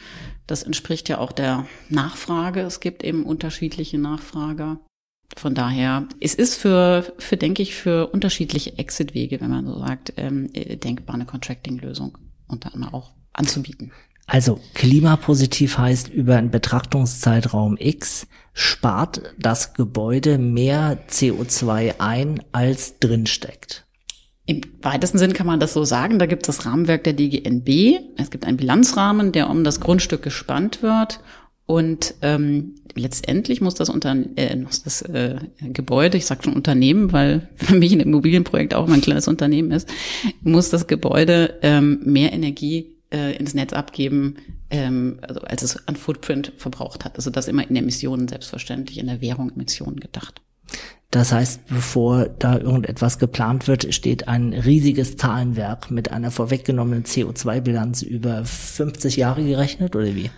Das 0.47 0.63
entspricht 0.63 1.09
ja 1.09 1.17
auch 1.17 1.31
der 1.31 1.65
Nachfrage. 1.89 2.61
Es 2.61 2.79
gibt 2.79 3.03
eben 3.03 3.23
unterschiedliche 3.25 3.97
Nachfrager. 3.97 4.79
Von 5.37 5.55
daher, 5.55 6.07
es 6.19 6.35
ist 6.35 6.55
für, 6.55 7.13
für 7.17 7.37
denke 7.37 7.61
ich, 7.61 7.75
für 7.75 8.07
unterschiedliche 8.07 8.77
Exit-Wege, 8.77 9.39
wenn 9.39 9.49
man 9.49 9.65
so 9.65 9.79
sagt, 9.79 10.13
ähm, 10.17 10.49
äh, 10.53 10.75
denkbar 10.75 11.15
eine 11.15 11.25
Contracting-Lösung 11.25 12.17
unter 12.47 12.73
anderem 12.73 12.93
auch 12.93 13.13
anzubieten. 13.33 13.91
Also 14.27 14.59
klimapositiv 14.73 15.77
heißt 15.77 16.09
über 16.09 16.37
einen 16.37 16.51
Betrachtungszeitraum 16.51 17.77
X 17.79 18.27
spart 18.53 19.33
das 19.37 19.73
Gebäude 19.73 20.37
mehr 20.37 21.05
CO2 21.09 21.99
ein, 21.99 22.43
als 22.51 22.99
drinsteckt. 22.99 23.85
Im 24.51 24.61
weitesten 24.81 25.17
Sinn 25.17 25.31
kann 25.31 25.47
man 25.47 25.61
das 25.61 25.73
so 25.73 25.85
sagen. 25.85 26.19
Da 26.19 26.25
gibt 26.25 26.43
es 26.43 26.57
das 26.57 26.65
Rahmenwerk 26.65 27.05
der 27.05 27.13
DGNB. 27.13 28.01
Es 28.17 28.31
gibt 28.31 28.45
einen 28.45 28.57
Bilanzrahmen, 28.57 29.31
der 29.31 29.49
um 29.49 29.63
das 29.63 29.79
Grundstück 29.79 30.23
gespannt 30.23 30.83
wird. 30.83 31.21
Und 31.65 32.15
ähm, 32.21 32.75
letztendlich 32.95 33.61
muss 33.61 33.75
das, 33.75 33.89
Unter 33.89 34.13
äh, 34.35 34.53
muss 34.57 34.83
das 34.83 35.03
äh, 35.03 35.37
Gebäude, 35.61 36.17
ich 36.17 36.25
sage 36.25 36.43
schon 36.43 36.53
Unternehmen, 36.53 37.13
weil 37.13 37.47
für 37.55 37.75
mich 37.75 37.93
ein 37.93 38.01
Immobilienprojekt 38.01 38.73
auch 38.73 38.87
mein 38.87 38.99
kleines 38.99 39.29
Unternehmen 39.29 39.71
ist, 39.71 39.87
muss 40.41 40.69
das 40.69 40.87
Gebäude 40.87 41.59
ähm, 41.61 42.01
mehr 42.03 42.33
Energie 42.33 42.97
äh, 43.09 43.37
ins 43.37 43.53
Netz 43.53 43.71
abgeben, 43.71 44.35
ähm, 44.69 45.19
also 45.21 45.39
als 45.41 45.63
es 45.63 45.87
an 45.87 45.95
Footprint 45.95 46.51
verbraucht 46.57 47.05
hat. 47.05 47.15
Also 47.15 47.29
das 47.29 47.47
immer 47.47 47.69
in 47.69 47.77
Emissionen 47.77 48.27
selbstverständlich, 48.27 48.97
in 48.97 49.07
der 49.07 49.21
Währung 49.21 49.49
Emissionen 49.55 50.01
gedacht. 50.01 50.41
Das 51.11 51.33
heißt, 51.33 51.67
bevor 51.67 52.27
da 52.39 52.57
irgendetwas 52.57 53.19
geplant 53.19 53.67
wird, 53.67 53.93
steht 53.93 54.29
ein 54.29 54.53
riesiges 54.53 55.17
Zahlenwerk 55.17 55.91
mit 55.91 56.09
einer 56.09 56.31
vorweggenommenen 56.31 57.03
CO2-Bilanz 57.03 58.01
über 58.01 58.45
50 58.45 59.17
Jahre 59.17 59.43
gerechnet 59.43 59.93
oder 59.97 60.15
wie? 60.15 60.31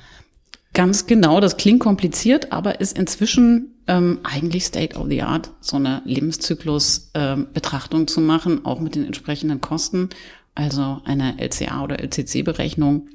Ganz 0.73 1.05
genau, 1.05 1.39
das 1.39 1.57
klingt 1.57 1.79
kompliziert, 1.79 2.51
aber 2.51 2.81
ist 2.81 2.97
inzwischen 2.97 3.75
ähm, 3.85 4.21
eigentlich 4.23 4.65
State 4.65 4.97
of 4.97 5.07
the 5.07 5.21
Art, 5.21 5.51
so 5.61 5.77
eine 5.77 6.01
Lebenszyklus-Betrachtung 6.05 8.01
ähm, 8.01 8.07
zu 8.07 8.21
machen, 8.21 8.65
auch 8.65 8.79
mit 8.79 8.95
den 8.95 9.05
entsprechenden 9.05 9.61
Kosten, 9.61 10.09
also 10.55 11.01
eine 11.05 11.39
LCA 11.39 11.83
oder 11.83 11.99
LCC-Berechnung. 11.99 13.09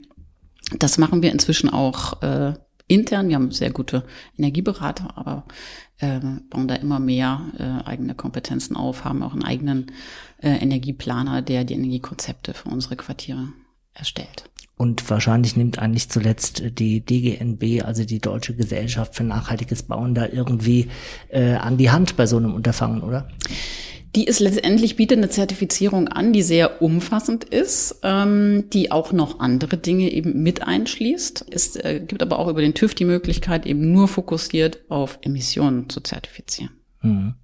Das 0.79 0.99
machen 0.99 1.23
wir 1.23 1.33
inzwischen 1.33 1.71
auch 1.71 2.23
äh, 2.23 2.55
intern. 2.89 3.29
Wir 3.29 3.37
haben 3.37 3.53
sehr 3.53 3.71
gute 3.71 4.05
Energieberater, 4.37 5.17
aber 5.17 5.45
äh, 5.99 6.21
bauen 6.51 6.69
da 6.69 6.75
immer 6.75 6.99
mehr 6.99 7.41
äh, 7.59 7.89
eigene 7.89 8.15
Kompetenzen 8.15 8.77
auf, 8.77 9.05
haben 9.05 9.23
auch 9.23 9.33
einen 9.33 9.45
eigenen 9.45 9.93
äh, 10.43 10.51
Energieplaner, 10.51 11.43
der 11.43 11.65
die 11.65 11.75
Energiekonzepte 11.75 12.55
für 12.55 12.69
unsere 12.69 12.97
Quartiere 12.97 13.49
erstellt. 13.95 14.49
Und 14.77 15.11
wahrscheinlich 15.11 15.57
nimmt 15.57 15.81
eigentlich 15.81 16.09
zuletzt 16.09 16.63
die 16.79 17.05
DGNB, 17.05 17.85
also 17.85 18.05
die 18.05 18.21
Deutsche 18.21 18.55
Gesellschaft 18.55 19.17
für 19.17 19.25
nachhaltiges 19.25 19.83
Bauen, 19.83 20.15
da 20.15 20.27
irgendwie 20.27 20.89
äh, 21.31 21.55
an 21.55 21.79
die 21.79 21.91
Hand 21.91 22.17
bei 22.17 22.27
so 22.27 22.37
einem 22.37 22.55
Unterfangen, 22.55 23.03
oder? 23.03 23.29
Die 24.15 24.25
ist 24.25 24.41
letztendlich 24.41 24.97
bietet 24.97 25.19
eine 25.19 25.29
Zertifizierung 25.29 26.09
an, 26.09 26.33
die 26.33 26.43
sehr 26.43 26.81
umfassend 26.81 27.45
ist, 27.45 28.01
ähm, 28.03 28.65
die 28.73 28.91
auch 28.91 29.13
noch 29.13 29.41
andere 29.41 29.77
Dinge 29.77 30.11
eben 30.11 30.43
mit 30.43 30.67
einschließt. 30.67 31.47
Es 31.51 31.77
äh, 31.77 32.01
gibt 32.07 32.23
aber 32.23 32.39
auch 32.39 32.49
über 32.49 32.63
den 32.63 32.75
TÜV 32.75 32.95
die 32.95 33.05
Möglichkeit, 33.05 33.67
eben 33.67 33.93
nur 33.93 34.09
fokussiert 34.09 34.79
auf 34.89 35.19
Emissionen 35.23 35.89
zu 35.91 36.01
zertifizieren. 36.01 36.71
Mhm. 37.03 37.35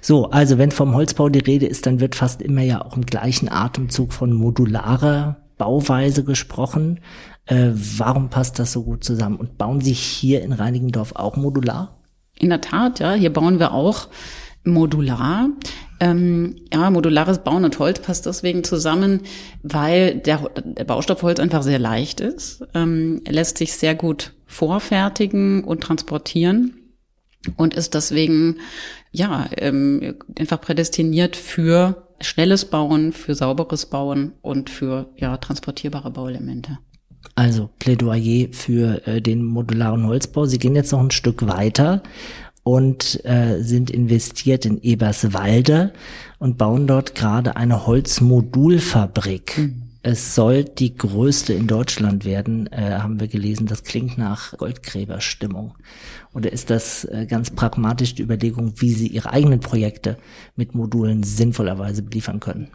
So, 0.00 0.30
also 0.30 0.58
wenn 0.58 0.72
vom 0.72 0.94
Holzbau 0.94 1.28
die 1.28 1.38
Rede 1.38 1.66
ist, 1.66 1.86
dann 1.86 2.00
wird 2.00 2.16
fast 2.16 2.42
immer 2.42 2.62
ja 2.62 2.84
auch 2.84 2.96
im 2.96 3.06
gleichen 3.06 3.48
Atemzug 3.48 4.12
von 4.12 4.32
modularer 4.32 5.36
Bauweise 5.58 6.24
gesprochen. 6.24 6.98
Äh, 7.46 7.70
warum 7.74 8.28
passt 8.28 8.58
das 8.58 8.72
so 8.72 8.82
gut 8.82 9.04
zusammen? 9.04 9.36
Und 9.36 9.58
bauen 9.58 9.80
Sie 9.80 9.92
hier 9.92 10.42
in 10.42 10.52
Reinigendorf 10.52 11.12
auch 11.14 11.36
modular? 11.36 12.00
In 12.38 12.48
der 12.48 12.60
Tat, 12.60 12.98
ja. 12.98 13.12
Hier 13.12 13.32
bauen 13.32 13.60
wir 13.60 13.72
auch 13.72 14.08
modular. 14.64 15.50
Ähm, 16.02 16.56
ja, 16.74 16.90
modulares 16.90 17.44
Bauen 17.44 17.64
und 17.64 17.78
Holz 17.78 18.00
passt 18.00 18.26
deswegen 18.26 18.64
zusammen, 18.64 19.20
weil 19.62 20.16
der, 20.16 20.50
der 20.64 20.82
Baustoff 20.82 21.22
Holz 21.22 21.38
einfach 21.38 21.62
sehr 21.62 21.78
leicht 21.78 22.20
ist, 22.20 22.66
ähm, 22.74 23.20
lässt 23.28 23.58
sich 23.58 23.74
sehr 23.74 23.94
gut 23.94 24.34
vorfertigen 24.44 25.62
und 25.62 25.80
transportieren 25.80 26.74
und 27.56 27.74
ist 27.74 27.94
deswegen 27.94 28.56
ja 29.12 29.48
ähm, 29.56 30.16
einfach 30.36 30.60
prädestiniert 30.60 31.36
für 31.36 32.08
schnelles 32.20 32.64
Bauen, 32.64 33.12
für 33.12 33.36
sauberes 33.36 33.86
Bauen 33.86 34.32
und 34.42 34.70
für 34.70 35.10
ja 35.16 35.36
transportierbare 35.36 36.10
Bauelemente. 36.10 36.78
Also 37.36 37.70
Plädoyer 37.78 38.48
für 38.50 39.06
äh, 39.06 39.22
den 39.22 39.44
modularen 39.44 40.04
Holzbau. 40.04 40.46
Sie 40.46 40.58
gehen 40.58 40.74
jetzt 40.74 40.90
noch 40.90 41.00
ein 41.00 41.12
Stück 41.12 41.46
weiter 41.46 42.02
und 42.62 43.24
äh, 43.24 43.60
sind 43.62 43.90
investiert 43.90 44.64
in 44.64 44.80
Eberswalde 44.80 45.92
und 46.38 46.58
bauen 46.58 46.86
dort 46.86 47.14
gerade 47.14 47.56
eine 47.56 47.86
Holzmodulfabrik. 47.86 49.58
Mhm. 49.58 49.82
Es 50.04 50.34
soll 50.34 50.64
die 50.64 50.96
größte 50.96 51.52
in 51.52 51.68
Deutschland 51.68 52.24
werden, 52.24 52.66
äh, 52.72 52.98
haben 52.98 53.20
wir 53.20 53.28
gelesen. 53.28 53.66
Das 53.66 53.84
klingt 53.84 54.18
nach 54.18 54.56
Goldgräberstimmung. 54.58 55.74
Oder 56.34 56.52
ist 56.52 56.70
das 56.70 57.04
äh, 57.04 57.26
ganz 57.28 57.50
pragmatisch 57.50 58.16
die 58.16 58.22
Überlegung, 58.22 58.74
wie 58.78 58.92
Sie 58.92 59.06
Ihre 59.06 59.30
eigenen 59.30 59.60
Projekte 59.60 60.18
mit 60.56 60.74
Modulen 60.74 61.22
sinnvollerweise 61.22 62.02
beliefern 62.02 62.40
können? 62.40 62.68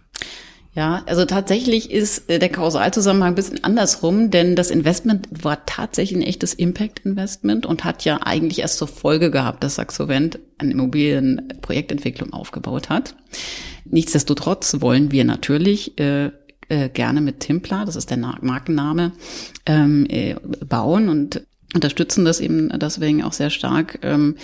Ja, 0.78 1.02
also 1.08 1.26
tatsächlich 1.26 1.90
ist 1.90 2.30
äh, 2.30 2.38
der 2.38 2.50
Kausalzusammenhang 2.50 3.32
ein 3.32 3.36
bisschen 3.36 3.64
andersrum, 3.64 4.30
denn 4.30 4.56
das 4.56 4.70
Investment 4.70 5.28
war 5.32 5.66
tatsächlich 5.66 6.20
ein 6.20 6.28
echtes 6.28 6.54
Impact-Investment 6.54 7.66
und 7.66 7.84
hat 7.84 8.06
ja 8.06 8.20
eigentlich 8.22 8.60
erst 8.60 8.78
zur 8.78 8.88
Folge 8.88 9.32
gehabt, 9.32 9.64
dass 9.64 9.74
Saxovent 9.74 10.38
eine 10.60 10.74
Immobilienprojektentwicklung 10.74 12.32
aufgebaut 12.32 12.90
hat. 12.90 13.16
Nichtsdestotrotz 13.86 14.80
wollen 14.80 15.12
wir 15.12 15.26
natürlich 15.26 16.00
äh, 16.00 16.30
äh, 16.70 16.90
gerne 16.90 17.22
mit 17.22 17.40
Timpler, 17.40 17.84
das 17.84 17.96
ist 17.96 18.12
der 18.12 18.18
Markenname, 18.18 19.14
ähm, 19.66 20.06
äh, 20.08 20.36
bauen 20.64 21.10
und 21.10 21.42
unterstützen 21.74 22.24
das 22.24 22.40
eben 22.40 22.70
deswegen 22.78 23.24
auch 23.24 23.34
sehr 23.34 23.50
stark. 23.50 23.98
Ähm, 24.04 24.36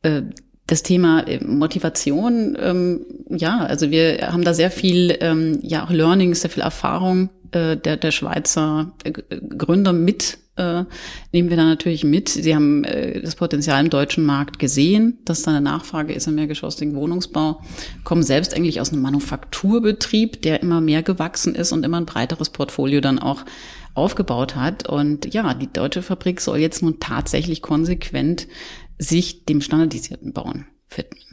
äh, 0.00 0.22
das 0.66 0.82
Thema 0.82 1.26
äh, 1.26 1.44
Motivation, 1.44 2.56
ähm, 2.60 3.06
ja, 3.28 3.58
also 3.58 3.90
wir 3.90 4.32
haben 4.32 4.44
da 4.44 4.54
sehr 4.54 4.70
viel, 4.70 5.16
ähm, 5.20 5.58
ja 5.62 5.84
auch 5.84 5.90
Learning, 5.90 6.34
sehr 6.34 6.50
viel 6.50 6.62
Erfahrung 6.62 7.30
äh, 7.52 7.76
der, 7.76 7.96
der 7.96 8.10
Schweizer 8.10 8.92
äh, 9.04 9.12
Gründer 9.12 9.92
mit, 9.92 10.38
äh, 10.56 10.84
nehmen 11.32 11.50
wir 11.50 11.56
da 11.56 11.64
natürlich 11.64 12.04
mit. 12.04 12.28
Sie 12.28 12.54
haben 12.54 12.84
äh, 12.84 13.20
das 13.20 13.36
Potenzial 13.36 13.82
im 13.82 13.90
deutschen 13.90 14.24
Markt 14.24 14.58
gesehen, 14.58 15.18
dass 15.24 15.42
da 15.42 15.50
eine 15.50 15.60
Nachfrage 15.60 16.14
ist 16.14 16.28
im 16.28 16.36
mehrgeschossigen 16.36 16.94
Wohnungsbau, 16.94 17.60
kommen 18.04 18.22
selbst 18.22 18.54
eigentlich 18.54 18.80
aus 18.80 18.92
einem 18.92 19.02
Manufakturbetrieb, 19.02 20.42
der 20.42 20.62
immer 20.62 20.80
mehr 20.80 21.02
gewachsen 21.02 21.54
ist 21.54 21.72
und 21.72 21.84
immer 21.84 22.00
ein 22.00 22.06
breiteres 22.06 22.50
Portfolio 22.50 23.00
dann 23.00 23.18
auch 23.18 23.44
aufgebaut 23.94 24.56
hat. 24.56 24.88
Und 24.88 25.32
ja, 25.34 25.54
die 25.54 25.72
deutsche 25.72 26.02
Fabrik 26.02 26.40
soll 26.40 26.58
jetzt 26.58 26.82
nun 26.82 27.00
tatsächlich 27.00 27.62
konsequent 27.62 28.46
sich 28.98 29.44
dem 29.44 29.60
standardisierten 29.60 30.32
Bauen 30.32 30.66
widmen. 30.90 31.24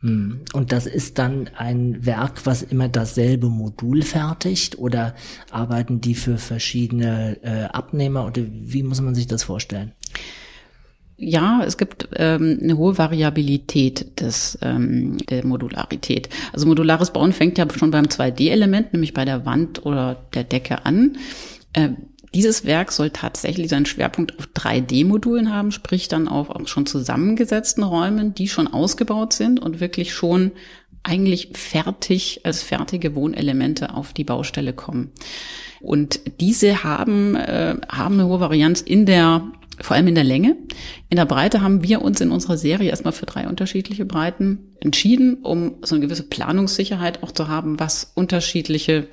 Hm. 0.00 0.40
Und 0.54 0.72
das 0.72 0.86
ist 0.86 1.18
dann 1.18 1.50
ein 1.56 2.06
Werk, 2.06 2.46
was 2.46 2.62
immer 2.62 2.88
dasselbe 2.88 3.48
Modul 3.48 4.02
fertigt 4.02 4.78
oder 4.78 5.14
arbeiten 5.50 6.00
die 6.00 6.14
für 6.14 6.38
verschiedene 6.38 7.38
äh, 7.42 7.64
Abnehmer 7.64 8.26
oder 8.26 8.42
wie 8.48 8.82
muss 8.82 9.00
man 9.02 9.14
sich 9.14 9.26
das 9.26 9.42
vorstellen? 9.42 9.92
Ja, 11.22 11.62
es 11.66 11.76
gibt 11.76 12.08
ähm, 12.16 12.60
eine 12.62 12.78
hohe 12.78 12.96
Variabilität 12.96 14.18
des, 14.20 14.58
ähm, 14.62 15.18
der 15.28 15.44
Modularität. 15.44 16.30
Also 16.54 16.66
modulares 16.66 17.12
Bauen 17.12 17.34
fängt 17.34 17.58
ja 17.58 17.66
schon 17.70 17.90
beim 17.90 18.06
2D-Element, 18.06 18.94
nämlich 18.94 19.12
bei 19.12 19.26
der 19.26 19.44
Wand 19.44 19.84
oder 19.84 20.14
der 20.32 20.44
Decke 20.44 20.86
an. 20.86 21.18
Äh, 21.74 21.90
dieses 22.34 22.64
Werk 22.64 22.92
soll 22.92 23.10
tatsächlich 23.10 23.68
seinen 23.68 23.86
Schwerpunkt 23.86 24.38
auf 24.38 24.48
3D-Modulen 24.54 25.52
haben, 25.52 25.72
sprich 25.72 26.08
dann 26.08 26.28
auf 26.28 26.48
schon 26.68 26.86
zusammengesetzten 26.86 27.82
Räumen, 27.82 28.34
die 28.34 28.48
schon 28.48 28.68
ausgebaut 28.68 29.32
sind 29.32 29.60
und 29.60 29.80
wirklich 29.80 30.14
schon 30.14 30.52
eigentlich 31.02 31.50
fertig 31.54 32.42
als 32.44 32.62
fertige 32.62 33.14
Wohnelemente 33.14 33.94
auf 33.94 34.12
die 34.12 34.24
Baustelle 34.24 34.72
kommen. 34.72 35.12
Und 35.80 36.20
diese 36.40 36.84
haben, 36.84 37.34
äh, 37.36 37.76
haben 37.88 38.14
eine 38.14 38.26
hohe 38.26 38.40
Varianz 38.40 38.80
in 38.80 39.06
der 39.06 39.50
vor 39.82 39.96
allem 39.96 40.08
in 40.08 40.14
der 40.14 40.24
Länge. 40.24 40.56
In 41.08 41.16
der 41.16 41.24
Breite 41.24 41.62
haben 41.62 41.82
wir 41.82 42.02
uns 42.02 42.20
in 42.20 42.30
unserer 42.30 42.58
Serie 42.58 42.90
erstmal 42.90 43.14
für 43.14 43.24
drei 43.24 43.48
unterschiedliche 43.48 44.04
Breiten 44.04 44.74
entschieden, 44.80 45.38
um 45.42 45.76
so 45.82 45.94
eine 45.94 46.04
gewisse 46.04 46.24
Planungssicherheit 46.24 47.22
auch 47.22 47.32
zu 47.32 47.48
haben, 47.48 47.80
was 47.80 48.12
unterschiedliche 48.14 49.08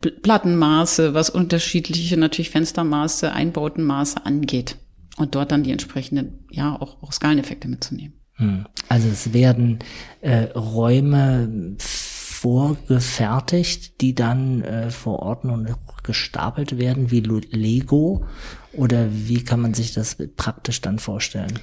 Plattenmaße, 0.00 1.14
was 1.14 1.30
unterschiedliche 1.30 2.16
natürlich 2.16 2.50
Fenstermaße, 2.50 3.32
Einbautenmaße 3.32 4.24
angeht. 4.24 4.76
Und 5.16 5.34
dort 5.34 5.50
dann 5.50 5.64
die 5.64 5.72
entsprechenden, 5.72 6.44
ja, 6.50 6.80
auch, 6.80 7.02
auch 7.02 7.12
Skaleneffekte 7.12 7.66
mitzunehmen. 7.66 8.12
Hm. 8.34 8.66
Also 8.88 9.08
es 9.08 9.32
werden 9.32 9.80
äh, 10.20 10.44
Räume 10.54 11.76
vorgefertigt, 11.78 14.00
die 14.00 14.14
dann 14.14 14.62
äh, 14.62 14.90
vor 14.90 15.20
Ort 15.20 15.44
nun 15.44 15.74
gestapelt 16.04 16.78
werden 16.78 17.10
wie 17.10 17.20
Lego? 17.20 18.24
Oder 18.72 19.08
wie 19.10 19.42
kann 19.42 19.60
man 19.60 19.74
sich 19.74 19.92
das 19.92 20.16
praktisch 20.36 20.80
dann 20.80 21.00
vorstellen? 21.00 21.58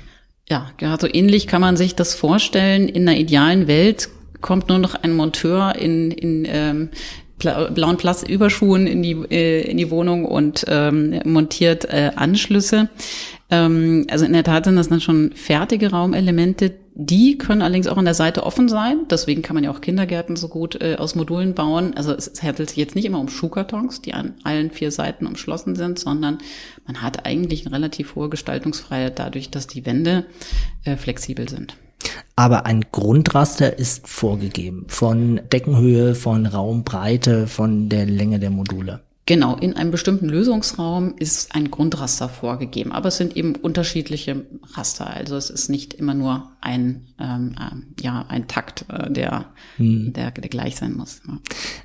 Ja, 0.49 0.71
ja, 0.81 0.99
so 0.99 1.07
ähnlich 1.11 1.47
kann 1.47 1.61
man 1.61 1.77
sich 1.77 1.95
das 1.95 2.13
vorstellen. 2.13 2.89
In 2.89 3.07
einer 3.07 3.17
idealen 3.17 3.67
Welt 3.67 4.09
kommt 4.41 4.69
nur 4.69 4.77
noch 4.77 4.95
ein 4.95 5.13
Monteur 5.13 5.75
in, 5.75 6.11
in 6.11 6.45
ähm, 6.47 6.89
blauen 7.37 7.97
Plastüberschuhen 7.97 8.87
in 8.87 9.03
die, 9.03 9.13
äh, 9.29 9.69
in 9.69 9.77
die 9.77 9.91
Wohnung 9.91 10.25
und 10.25 10.65
ähm, 10.67 11.19
montiert 11.25 11.85
äh, 11.85 12.11
Anschlüsse. 12.15 12.89
Ähm, 13.49 14.07
also 14.09 14.25
in 14.25 14.33
der 14.33 14.43
Tat 14.43 14.65
sind 14.65 14.75
das 14.75 14.89
dann 14.89 15.01
schon 15.01 15.31
fertige 15.33 15.91
Raumelemente, 15.91 16.73
die 16.97 17.37
können 17.37 17.61
allerdings 17.61 17.87
auch 17.87 17.97
an 17.97 18.05
der 18.05 18.13
Seite 18.13 18.43
offen 18.43 18.69
sein. 18.69 18.99
Deswegen 19.09 19.41
kann 19.41 19.53
man 19.53 19.65
ja 19.65 19.71
auch 19.71 19.81
Kindergärten 19.81 20.37
so 20.37 20.47
gut 20.47 20.81
äh, 20.81 20.95
aus 20.95 21.13
Modulen 21.13 21.53
bauen. 21.53 21.93
Also 21.95 22.13
es 22.13 22.41
handelt 22.41 22.69
sich 22.69 22.77
jetzt 22.77 22.95
nicht 22.95 23.03
immer 23.03 23.19
um 23.19 23.27
Schuhkartons, 23.27 24.01
die 24.01 24.13
an 24.13 24.35
allen 24.43 24.71
vier 24.71 24.91
Seiten 24.91 25.27
umschlossen 25.27 25.75
sind, 25.75 25.99
sondern 25.99 26.37
man 26.87 27.01
hat 27.01 27.25
eigentlich 27.25 27.65
eine 27.65 27.75
relativ 27.75 28.15
hohe 28.15 28.29
Gestaltungsfreiheit 28.29 29.19
dadurch, 29.19 29.49
dass 29.49 29.67
die 29.67 29.85
Wände 29.85 30.25
äh, 30.85 30.95
flexibel 30.95 31.49
sind. 31.49 31.75
Aber 32.35 32.65
ein 32.65 32.85
Grundraster 32.91 33.77
ist 33.77 34.07
vorgegeben 34.07 34.85
von 34.87 35.41
Deckenhöhe, 35.51 36.15
von 36.15 36.45
Raumbreite, 36.45 37.47
von 37.47 37.89
der 37.89 38.05
Länge 38.05 38.39
der 38.39 38.49
Module. 38.49 39.01
Genau, 39.27 39.55
in 39.55 39.75
einem 39.75 39.89
bestimmten 39.89 40.29
Lösungsraum 40.29 41.15
ist 41.17 41.55
ein 41.55 41.71
Grundraster 41.71 42.29
vorgegeben, 42.29 42.91
aber 42.91 43.07
es 43.07 43.17
sind 43.17 43.35
eben 43.35 43.55
unterschiedliche 43.55 44.45
Raster. 44.75 45.07
Also 45.07 45.35
es 45.35 45.49
ist 45.49 45.67
nicht 45.67 45.95
immer 45.95 46.13
nur 46.13 46.51
ein, 46.61 47.07
ähm, 47.19 47.55
äh, 47.59 48.03
ja, 48.03 48.25
ein 48.27 48.47
Takt, 48.47 48.85
äh, 48.89 49.11
der, 49.11 49.45
hm. 49.77 50.13
der, 50.13 50.29
der 50.29 50.49
gleich 50.49 50.75
sein 50.75 50.93
muss. 50.93 51.21
Ja. 51.27 51.39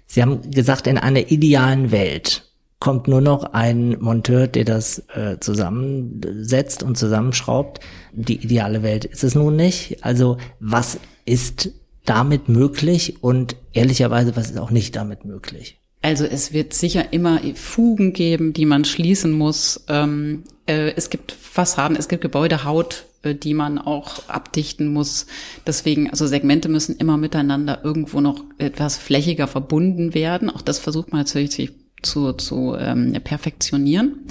Sie 0.07 0.21
haben 0.21 0.51
gesagt, 0.51 0.87
in 0.87 0.99
einer 0.99 1.31
idealen 1.31 1.91
Welt 1.91 2.50
kommt 2.81 3.09
nur 3.09 3.21
noch 3.21 3.53
ein 3.53 3.97
Monteur, 4.01 4.47
der 4.47 4.65
das 4.65 5.05
äh, 5.15 5.39
zusammensetzt 5.39 6.83
und 6.83 6.97
zusammenschraubt. 6.97 7.81
Die 8.13 8.43
ideale 8.43 8.83
Welt 8.83 9.05
ist 9.05 9.23
es 9.23 9.35
nun 9.35 9.55
nicht. 9.55 10.03
Also 10.03 10.39
was 10.59 10.99
ist 11.27 11.71
damit 12.07 12.49
möglich 12.49 13.23
und 13.23 13.55
ehrlicherweise, 13.75 14.35
was 14.35 14.51
ist 14.51 14.59
auch 14.59 14.71
nicht 14.71 14.97
damit 14.97 15.27
möglich? 15.27 15.79
Also 16.03 16.25
es 16.25 16.55
wird 16.55 16.73
sicher 16.73 17.13
immer 17.13 17.41
Fugen 17.55 18.15
geben, 18.15 18.55
die 18.55 18.65
man 18.65 18.87
schließen 18.87 19.33
muss. 19.33 19.85
Ähm, 19.89 20.45
äh, 20.67 20.93
es 20.97 21.11
gibt 21.11 21.33
Fassaden, 21.33 21.95
es 21.95 22.09
gibt 22.09 22.23
Gebäudehaut, 22.23 23.05
äh, 23.23 23.35
die 23.35 23.53
man 23.53 23.79
auch 23.79 24.27
abdichten 24.27 24.91
muss. 24.95 25.27
Deswegen, 25.67 26.09
also 26.09 26.27
Segmente 26.27 26.71
müssen 26.71 26.97
immer 26.97 27.19
miteinander 27.19 27.81
irgendwo 27.85 28.23
noch 28.23 28.43
etwas 28.57 28.97
flächiger 28.97 29.47
verbunden 29.47 30.15
werden. 30.15 30.49
Auch 30.49 30.63
das 30.63 30.79
versucht 30.79 31.13
man 31.13 31.21
natürlich 31.21 31.73
zu, 32.03 32.33
zu 32.33 32.77
ähm, 32.79 33.13
perfektionieren. 33.25 34.27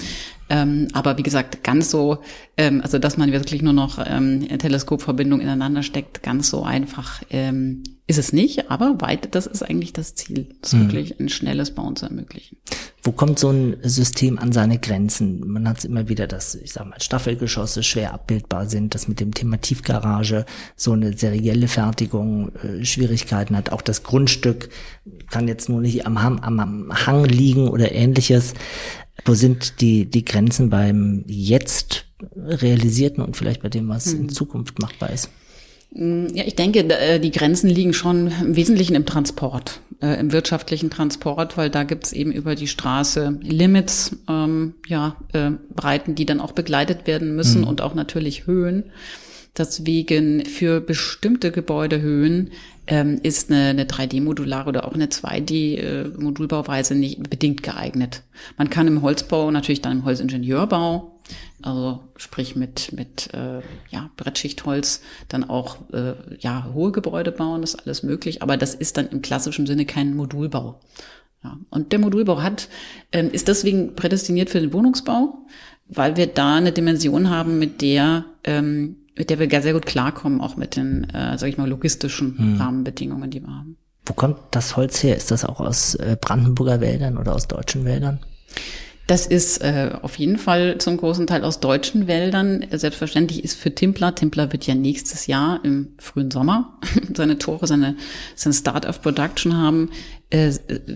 Ähm, 0.50 0.88
aber 0.92 1.16
wie 1.16 1.22
gesagt, 1.22 1.62
ganz 1.62 1.90
so, 1.90 2.18
ähm, 2.56 2.80
also 2.82 2.98
dass 2.98 3.16
man 3.16 3.30
wirklich 3.30 3.62
nur 3.62 3.72
noch 3.72 4.04
ähm, 4.04 4.46
Teleskopverbindungen 4.48 5.46
ineinander 5.46 5.84
steckt, 5.84 6.24
ganz 6.24 6.50
so 6.50 6.64
einfach 6.64 7.22
ähm, 7.30 7.84
ist 8.08 8.18
es 8.18 8.32
nicht. 8.32 8.68
Aber 8.68 9.00
weit, 9.00 9.34
das 9.36 9.46
ist 9.46 9.62
eigentlich 9.62 9.92
das 9.92 10.16
Ziel, 10.16 10.48
das 10.60 10.72
mhm. 10.72 10.80
wirklich 10.80 11.20
ein 11.20 11.28
schnelles 11.28 11.72
Bauen 11.72 11.94
zu 11.94 12.06
ermöglichen. 12.06 12.58
Wo 13.02 13.12
kommt 13.12 13.38
so 13.38 13.50
ein 13.50 13.78
System 13.82 14.38
an 14.38 14.52
seine 14.52 14.78
Grenzen? 14.78 15.46
Man 15.46 15.66
hat 15.66 15.84
immer 15.84 16.08
wieder, 16.08 16.26
dass, 16.26 16.54
ich 16.54 16.72
sag 16.72 16.86
mal, 16.86 17.00
Staffelgeschosse 17.00 17.82
schwer 17.82 18.12
abbildbar 18.12 18.66
sind, 18.66 18.94
dass 18.94 19.08
mit 19.08 19.20
dem 19.20 19.32
Thema 19.32 19.58
Tiefgarage 19.58 20.44
so 20.76 20.92
eine 20.92 21.16
serielle 21.16 21.68
Fertigung 21.68 22.52
äh, 22.56 22.84
Schwierigkeiten 22.84 23.56
hat. 23.56 23.72
Auch 23.72 23.80
das 23.80 24.02
Grundstück 24.02 24.68
kann 25.30 25.48
jetzt 25.48 25.70
nur 25.70 25.80
nicht 25.80 26.06
am, 26.06 26.18
am, 26.18 26.60
am 26.60 27.06
Hang 27.06 27.24
liegen 27.24 27.68
oder 27.68 27.90
ähnliches. 27.92 28.52
Wo 29.24 29.32
sind 29.34 29.80
die, 29.80 30.04
die 30.04 30.24
Grenzen 30.24 30.68
beim 30.68 31.24
jetzt 31.26 32.06
realisierten 32.36 33.22
und 33.22 33.36
vielleicht 33.36 33.62
bei 33.62 33.70
dem, 33.70 33.88
was 33.88 34.12
hm. 34.12 34.20
in 34.20 34.28
Zukunft 34.28 34.78
machbar 34.78 35.10
ist? 35.10 35.30
Mm, 35.92 36.26
ja, 36.34 36.44
ich 36.46 36.54
denke, 36.54 36.80
äh, 36.80 37.18
die 37.18 37.30
Grenzen 37.30 37.68
liegen 37.68 37.92
schon 37.92 38.32
im 38.40 38.56
Wesentlichen 38.56 38.94
im 38.94 39.06
Transport, 39.06 39.80
äh, 40.00 40.18
im 40.20 40.32
wirtschaftlichen 40.32 40.90
Transport, 40.90 41.56
weil 41.56 41.70
da 41.70 41.84
gibt's 41.84 42.12
eben 42.12 42.32
über 42.32 42.54
die 42.54 42.68
Straße 42.68 43.38
Limits, 43.42 44.16
ähm, 44.28 44.74
ja, 44.86 45.16
äh, 45.32 45.52
Breiten, 45.74 46.14
die 46.14 46.26
dann 46.26 46.40
auch 46.40 46.52
begleitet 46.52 47.06
werden 47.06 47.34
müssen 47.34 47.62
mhm. 47.62 47.68
und 47.68 47.80
auch 47.80 47.94
natürlich 47.94 48.46
Höhen. 48.46 48.84
Deswegen 49.58 50.44
für 50.44 50.80
bestimmte 50.80 51.50
Gebäudehöhen 51.50 52.52
ähm, 52.90 53.20
ist 53.22 53.50
eine, 53.50 53.68
eine 53.68 53.84
3D-modulare 53.84 54.68
oder 54.68 54.84
auch 54.86 54.94
eine 54.94 55.06
2D-Modulbauweise 55.06 56.96
nicht 56.96 57.30
bedingt 57.30 57.62
geeignet. 57.62 58.24
Man 58.58 58.68
kann 58.68 58.88
im 58.88 59.00
Holzbau 59.02 59.50
natürlich 59.52 59.80
dann 59.80 59.98
im 59.98 60.04
Holzingenieurbau, 60.04 61.20
also 61.62 62.00
sprich 62.16 62.56
mit 62.56 62.92
mit 62.92 63.32
äh, 63.32 63.60
ja 63.90 64.10
Brettschichtholz 64.16 65.02
dann 65.28 65.48
auch 65.48 65.76
äh, 65.92 66.14
ja 66.40 66.68
hohe 66.74 66.90
Gebäude 66.90 67.30
bauen, 67.30 67.60
das 67.60 67.74
ist 67.74 67.86
alles 67.86 68.02
möglich, 68.02 68.42
aber 68.42 68.56
das 68.56 68.74
ist 68.74 68.96
dann 68.96 69.08
im 69.08 69.22
klassischen 69.22 69.66
Sinne 69.66 69.86
kein 69.86 70.16
Modulbau. 70.16 70.80
Ja, 71.44 71.58
und 71.70 71.92
der 71.92 72.00
Modulbau 72.00 72.42
hat 72.42 72.68
ähm, 73.12 73.30
ist 73.30 73.46
deswegen 73.46 73.94
prädestiniert 73.94 74.50
für 74.50 74.60
den 74.60 74.72
Wohnungsbau, 74.72 75.46
weil 75.86 76.16
wir 76.16 76.26
da 76.26 76.56
eine 76.56 76.72
Dimension 76.72 77.30
haben, 77.30 77.60
mit 77.60 77.82
der 77.82 78.24
ähm, 78.42 78.96
mit 79.20 79.28
der 79.28 79.38
wir 79.38 79.60
sehr 79.60 79.74
gut 79.74 79.84
klarkommen, 79.84 80.40
auch 80.40 80.56
mit 80.56 80.76
den, 80.76 81.04
äh, 81.10 81.36
sag 81.36 81.50
ich 81.50 81.58
mal, 81.58 81.68
logistischen 81.68 82.38
hm. 82.38 82.56
Rahmenbedingungen, 82.56 83.30
die 83.30 83.42
wir 83.42 83.54
haben. 83.54 83.76
Wo 84.06 84.14
kommt 84.14 84.38
das 84.50 84.78
Holz 84.78 85.02
her? 85.02 85.14
Ist 85.14 85.30
das 85.30 85.44
auch 85.44 85.60
aus 85.60 85.94
äh, 85.94 86.16
Brandenburger 86.18 86.80
Wäldern 86.80 87.18
oder 87.18 87.34
aus 87.34 87.46
deutschen 87.46 87.84
Wäldern? 87.84 88.20
Das 89.10 89.26
ist 89.26 89.58
äh, 89.58 89.90
auf 90.02 90.20
jeden 90.20 90.38
Fall 90.38 90.78
zum 90.78 90.96
großen 90.96 91.26
Teil 91.26 91.42
aus 91.42 91.58
deutschen 91.58 92.06
Wäldern. 92.06 92.64
Selbstverständlich 92.70 93.42
ist 93.42 93.58
für 93.58 93.74
Timpler, 93.74 94.14
Timpler 94.14 94.52
wird 94.52 94.68
ja 94.68 94.76
nächstes 94.76 95.26
Jahr 95.26 95.58
im 95.64 95.94
frühen 95.98 96.30
Sommer 96.30 96.78
seine 97.16 97.36
Tore, 97.36 97.66
seine, 97.66 97.96
seine 98.36 98.54
Start 98.54 98.86
of 98.86 99.02
Production 99.02 99.56
haben, 99.56 99.90
äh, 100.30 100.52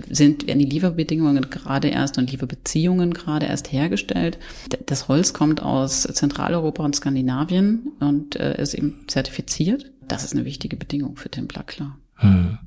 sind, 0.09 0.47
werden 0.47 0.61
die 0.61 0.65
Lieferbedingungen 0.65 1.51
gerade 1.51 1.89
erst 1.89 2.17
und 2.17 2.31
Lieferbeziehungen 2.31 3.15
gerade 3.15 3.47
erst 3.47 3.73
hergestellt. 3.73 4.39
Das 4.87 5.09
Holz 5.09 5.33
kommt 5.33 5.61
aus 5.61 6.03
Zentraleuropa 6.03 6.85
und 6.85 6.95
Skandinavien 6.95 7.95
und 7.99 8.37
äh, 8.37 8.63
ist 8.63 8.75
eben 8.75 9.07
zertifiziert. 9.09 9.91
Das 10.07 10.23
ist 10.23 10.35
eine 10.35 10.45
wichtige 10.45 10.77
Bedingung 10.77 11.17
für 11.17 11.31
Timpler, 11.31 11.65
klar. 11.65 11.99
Hm. 12.19 12.59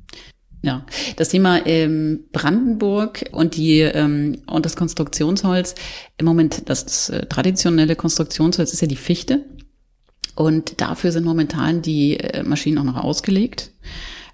Ja, 0.68 0.86
das 1.16 1.30
Thema 1.30 1.66
ähm, 1.66 2.26
Brandenburg 2.34 3.24
und 3.32 3.56
die 3.56 3.80
ähm, 3.80 4.42
und 4.48 4.66
das 4.66 4.76
Konstruktionsholz. 4.76 5.76
Im 6.18 6.26
Moment 6.26 6.68
das, 6.68 6.84
das 6.84 7.10
äh, 7.10 7.26
traditionelle 7.26 7.96
Konstruktionsholz 7.96 8.74
ist 8.74 8.82
ja 8.82 8.88
die 8.88 8.98
Fichte 8.98 9.46
und 10.36 10.82
dafür 10.82 11.14
sind 11.14 11.24
momentan 11.24 11.82
die 11.82 12.20
äh, 12.20 12.44
Maschinen 12.44 12.80
auch 12.80 12.84
noch 12.84 13.02
ausgelegt. 13.02 13.72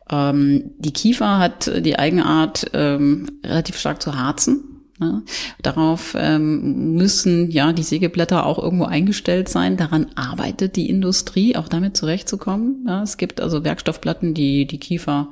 Ähm, 0.09 0.71
die 0.79 0.91
Kiefer 0.91 1.37
hat 1.37 1.71
die 1.85 1.99
Eigenart, 1.99 2.65
ähm, 2.73 3.27
relativ 3.45 3.77
stark 3.77 4.01
zu 4.01 4.17
harzen. 4.17 4.73
Ne? 4.99 5.21
Darauf 5.61 6.15
ähm, 6.17 6.95
müssen 6.95 7.51
ja 7.51 7.73
die 7.73 7.83
Sägeblätter 7.83 8.47
auch 8.47 8.57
irgendwo 8.57 8.85
eingestellt 8.85 9.49
sein. 9.49 9.77
Daran 9.77 10.07
arbeitet 10.15 10.77
die 10.77 10.89
Industrie, 10.89 11.55
auch 11.55 11.67
damit 11.67 11.95
zurechtzukommen. 11.95 12.85
Ja, 12.87 13.03
es 13.03 13.17
gibt 13.17 13.39
also 13.39 13.63
Werkstoffplatten, 13.63 14.33
die 14.33 14.65
die 14.65 14.79
Kiefer 14.79 15.29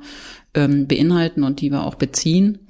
ähm, 0.54 0.86
beinhalten 0.86 1.42
und 1.42 1.60
die 1.60 1.70
wir 1.70 1.84
auch 1.84 1.94
beziehen. 1.94 2.66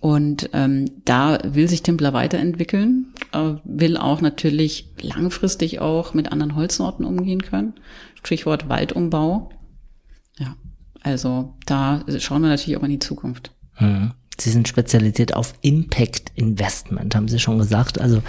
Und 0.00 0.50
ähm, 0.52 0.90
da 1.04 1.38
will 1.44 1.68
sich 1.68 1.82
Timpler 1.82 2.12
weiterentwickeln, 2.12 3.14
äh, 3.32 3.54
will 3.62 3.96
auch 3.96 4.20
natürlich 4.20 4.88
langfristig 5.00 5.78
auch 5.80 6.12
mit 6.12 6.32
anderen 6.32 6.56
Holzsorten 6.56 7.04
umgehen 7.04 7.42
können. 7.42 7.74
Stichwort 8.22 8.68
Waldumbau. 8.68 9.50
Ja, 10.38 10.56
also 11.02 11.54
da 11.66 12.04
schauen 12.18 12.42
wir 12.42 12.48
natürlich 12.48 12.76
auch 12.78 12.82
in 12.82 12.90
die 12.90 12.98
Zukunft. 12.98 13.52
Mhm. 13.78 14.10
Sie 14.42 14.50
sind 14.50 14.68
spezialisiert 14.68 15.34
auf 15.34 15.54
Impact 15.62 16.32
Investment, 16.34 17.14
haben 17.14 17.28
Sie 17.28 17.38
schon 17.38 17.58
gesagt. 17.58 18.00
Also 18.00 18.22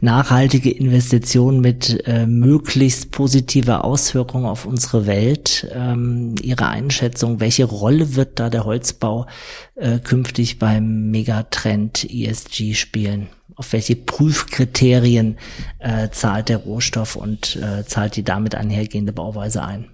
nachhaltige 0.00 0.70
Investitionen 0.70 1.60
mit 1.60 2.06
äh, 2.06 2.26
möglichst 2.26 3.10
positiver 3.10 3.84
Auswirkung 3.84 4.44
auf 4.44 4.66
unsere 4.66 5.06
Welt. 5.06 5.68
Ähm, 5.72 6.34
Ihre 6.40 6.68
Einschätzung, 6.68 7.40
welche 7.40 7.64
Rolle 7.64 8.14
wird 8.16 8.38
da 8.38 8.50
der 8.50 8.64
Holzbau 8.64 9.26
äh, 9.74 9.98
künftig 9.98 10.58
beim 10.58 11.10
Megatrend 11.10 12.04
ESG 12.04 12.74
spielen? 12.74 13.28
Auf 13.56 13.72
welche 13.72 13.96
Prüfkriterien 13.96 15.36
äh, 15.80 16.10
zahlt 16.10 16.48
der 16.48 16.58
Rohstoff 16.58 17.16
und 17.16 17.56
äh, 17.56 17.84
zahlt 17.84 18.14
die 18.16 18.22
damit 18.22 18.54
einhergehende 18.54 19.12
Bauweise 19.12 19.64
ein? 19.64 19.86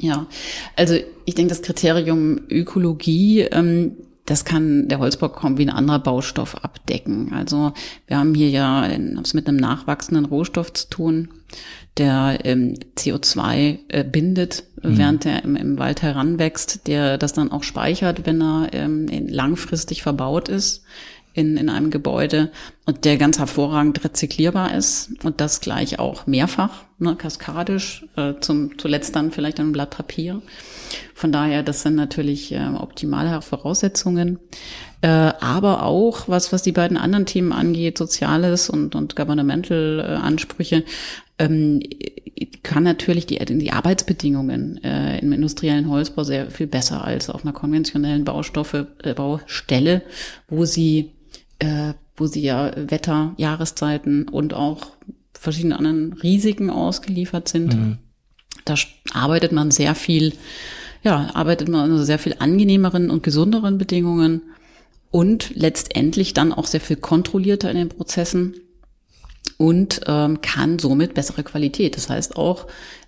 Ja, 0.00 0.26
also 0.76 0.94
ich 1.26 1.34
denke, 1.34 1.50
das 1.50 1.62
Kriterium 1.62 2.40
Ökologie 2.48 3.40
ähm, 3.42 3.96
das 4.26 4.44
kann 4.44 4.88
der 4.88 4.98
Holzbau 4.98 5.28
kaum 5.28 5.58
wie 5.58 5.62
ein 5.62 5.70
anderer 5.70 5.98
Baustoff 5.98 6.56
abdecken. 6.62 7.32
Also 7.32 7.72
wir 8.06 8.18
haben 8.18 8.34
hier 8.34 8.50
ja 8.50 8.86
es 8.86 9.34
mit 9.34 9.48
einem 9.48 9.56
nachwachsenden 9.56 10.24
Rohstoff 10.24 10.72
zu 10.72 10.88
tun, 10.88 11.28
der 11.96 12.38
ähm, 12.44 12.74
CO2 12.96 13.78
äh, 13.88 14.04
bindet, 14.04 14.64
mhm. 14.82 14.98
während 14.98 15.26
er 15.26 15.44
im, 15.44 15.56
im, 15.56 15.78
Wald 15.78 16.02
heranwächst, 16.02 16.86
der 16.86 17.18
das 17.18 17.32
dann 17.32 17.50
auch 17.50 17.62
speichert, 17.62 18.26
wenn 18.26 18.40
er 18.40 18.68
ähm, 18.72 19.08
langfristig 19.28 20.02
verbaut 20.02 20.48
ist 20.48 20.84
in, 21.32 21.56
in 21.56 21.68
einem 21.68 21.90
Gebäude 21.90 22.50
und 22.86 23.04
der 23.04 23.16
ganz 23.16 23.38
hervorragend 23.38 24.04
rezyklierbar 24.04 24.74
ist 24.74 25.10
und 25.22 25.40
das 25.40 25.60
gleich 25.60 25.98
auch 25.98 26.26
mehrfach, 26.26 26.84
ne, 26.98 27.16
kaskadisch, 27.16 28.04
äh, 28.16 28.34
zum, 28.40 28.78
zuletzt 28.78 29.14
dann 29.16 29.30
vielleicht 29.30 29.60
ein 29.60 29.72
Blatt 29.72 29.90
Papier. 29.90 30.42
Von 31.14 31.32
daher, 31.32 31.62
das 31.62 31.82
sind 31.82 31.94
natürlich 31.94 32.52
äh, 32.52 32.68
optimale 32.76 33.42
Voraussetzungen. 33.42 34.38
Äh, 35.02 35.08
aber 35.08 35.84
auch, 35.84 36.28
was, 36.28 36.52
was 36.52 36.62
die 36.62 36.72
beiden 36.72 36.96
anderen 36.96 37.26
Themen 37.26 37.52
angeht, 37.52 37.98
Soziales 37.98 38.68
und, 38.68 38.94
und 38.94 39.16
Governmental 39.16 40.00
äh, 40.00 40.12
Ansprüche, 40.16 40.84
ähm, 41.38 41.80
kann 42.62 42.82
natürlich 42.82 43.26
die, 43.26 43.38
die 43.38 43.72
Arbeitsbedingungen 43.72 44.82
äh, 44.84 45.18
im 45.18 45.32
industriellen 45.32 45.88
Holzbau 45.88 46.24
sehr 46.24 46.50
viel 46.50 46.66
besser 46.66 47.02
als 47.04 47.30
auf 47.30 47.44
einer 47.44 47.52
konventionellen 47.52 48.24
Baustoffe, 48.24 48.86
äh, 49.02 49.14
Baustelle, 49.14 50.02
wo 50.48 50.64
sie, 50.66 51.12
äh, 51.58 51.94
wo 52.16 52.26
sie 52.26 52.42
ja 52.42 52.72
Wetter, 52.76 53.34
Jahreszeiten 53.38 54.28
und 54.28 54.52
auch 54.52 54.88
verschiedene 55.32 55.78
anderen 55.78 56.12
Risiken 56.12 56.68
ausgeliefert 56.68 57.48
sind. 57.48 57.74
Mhm. 57.74 57.98
Da 58.64 58.74
arbeitet 59.12 59.52
man 59.52 59.70
sehr 59.70 59.94
viel, 59.94 60.32
ja, 61.02 61.30
arbeitet 61.34 61.68
man 61.68 61.90
unter 61.90 62.04
sehr 62.04 62.18
viel 62.18 62.36
angenehmeren 62.38 63.10
und 63.10 63.22
gesunderen 63.22 63.78
Bedingungen 63.78 64.42
und 65.10 65.52
letztendlich 65.54 66.34
dann 66.34 66.52
auch 66.52 66.66
sehr 66.66 66.80
viel 66.80 66.96
kontrollierter 66.96 67.70
in 67.70 67.76
den 67.76 67.88
Prozessen 67.88 68.54
und 69.56 70.00
ähm, 70.06 70.40
kann 70.40 70.78
somit 70.78 71.14
bessere 71.14 71.42
Qualität. 71.42 71.96
Das 71.96 72.08
heißt 72.08 72.36
auch 72.36 72.66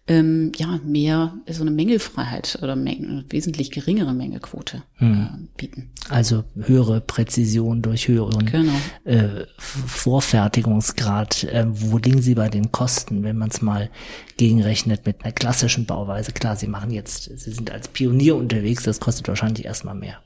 ähm, 0.09 0.51
ja 0.57 0.81
mehr 0.85 1.35
so 1.49 1.63
eine 1.63 1.71
Mängelfreiheit 1.71 2.59
oder 2.61 2.75
Mängel, 2.75 3.25
wesentlich 3.29 3.71
geringere 3.71 4.13
Mängelquote 4.13 4.83
hm. 4.97 5.13
äh, 5.13 5.57
bieten. 5.57 5.91
Also 6.09 6.43
höhere 6.57 7.01
Präzision 7.01 7.83
durch 7.83 8.09
höheren 8.09 8.47
genau. 8.47 8.73
äh, 9.05 9.47
Vorfertigungsgrad. 9.59 11.45
Äh, 11.45 11.67
wo 11.69 11.99
liegen 11.99 12.21
Sie 12.21 12.35
bei 12.35 12.49
den 12.49 12.73
Kosten, 12.73 13.23
wenn 13.23 13.39
man 13.39 13.51
es 13.51 13.63
mal 13.63 13.91
gegenrechnet 14.37 15.07
mit 15.07 15.23
einer 15.23 15.33
klassischen 15.33 15.87
Bauweise? 15.87 16.33
Klar, 16.33 16.57
Sie 16.57 16.67
machen 16.67 16.91
jetzt, 16.91 17.39
Sie 17.39 17.53
sind 17.53 17.71
als 17.71 17.87
Pionier 17.87 18.35
unterwegs, 18.35 18.83
das 18.83 18.99
kostet 18.99 19.29
wahrscheinlich 19.29 19.65
erstmal 19.65 19.95
mehr. 19.95 20.19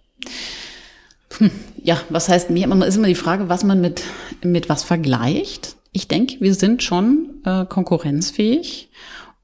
Hm, 1.37 1.51
ja, 1.83 2.01
was 2.09 2.31
heißt 2.31 2.49
mehr? 2.49 2.67
Man 2.67 2.81
ist 2.81 2.97
immer 2.97 3.09
die 3.09 3.15
Frage, 3.15 3.51
was 3.51 3.63
man 3.63 3.83
mit, 3.83 4.05
mit 4.43 4.71
was 4.71 4.85
vergleicht. 4.85 5.77
Ich 5.93 6.09
denke, 6.09 6.41
wir 6.41 6.55
sind 6.55 6.83
schon 6.83 7.43
äh, 7.45 7.67
konkurrenzfähig 7.67 8.91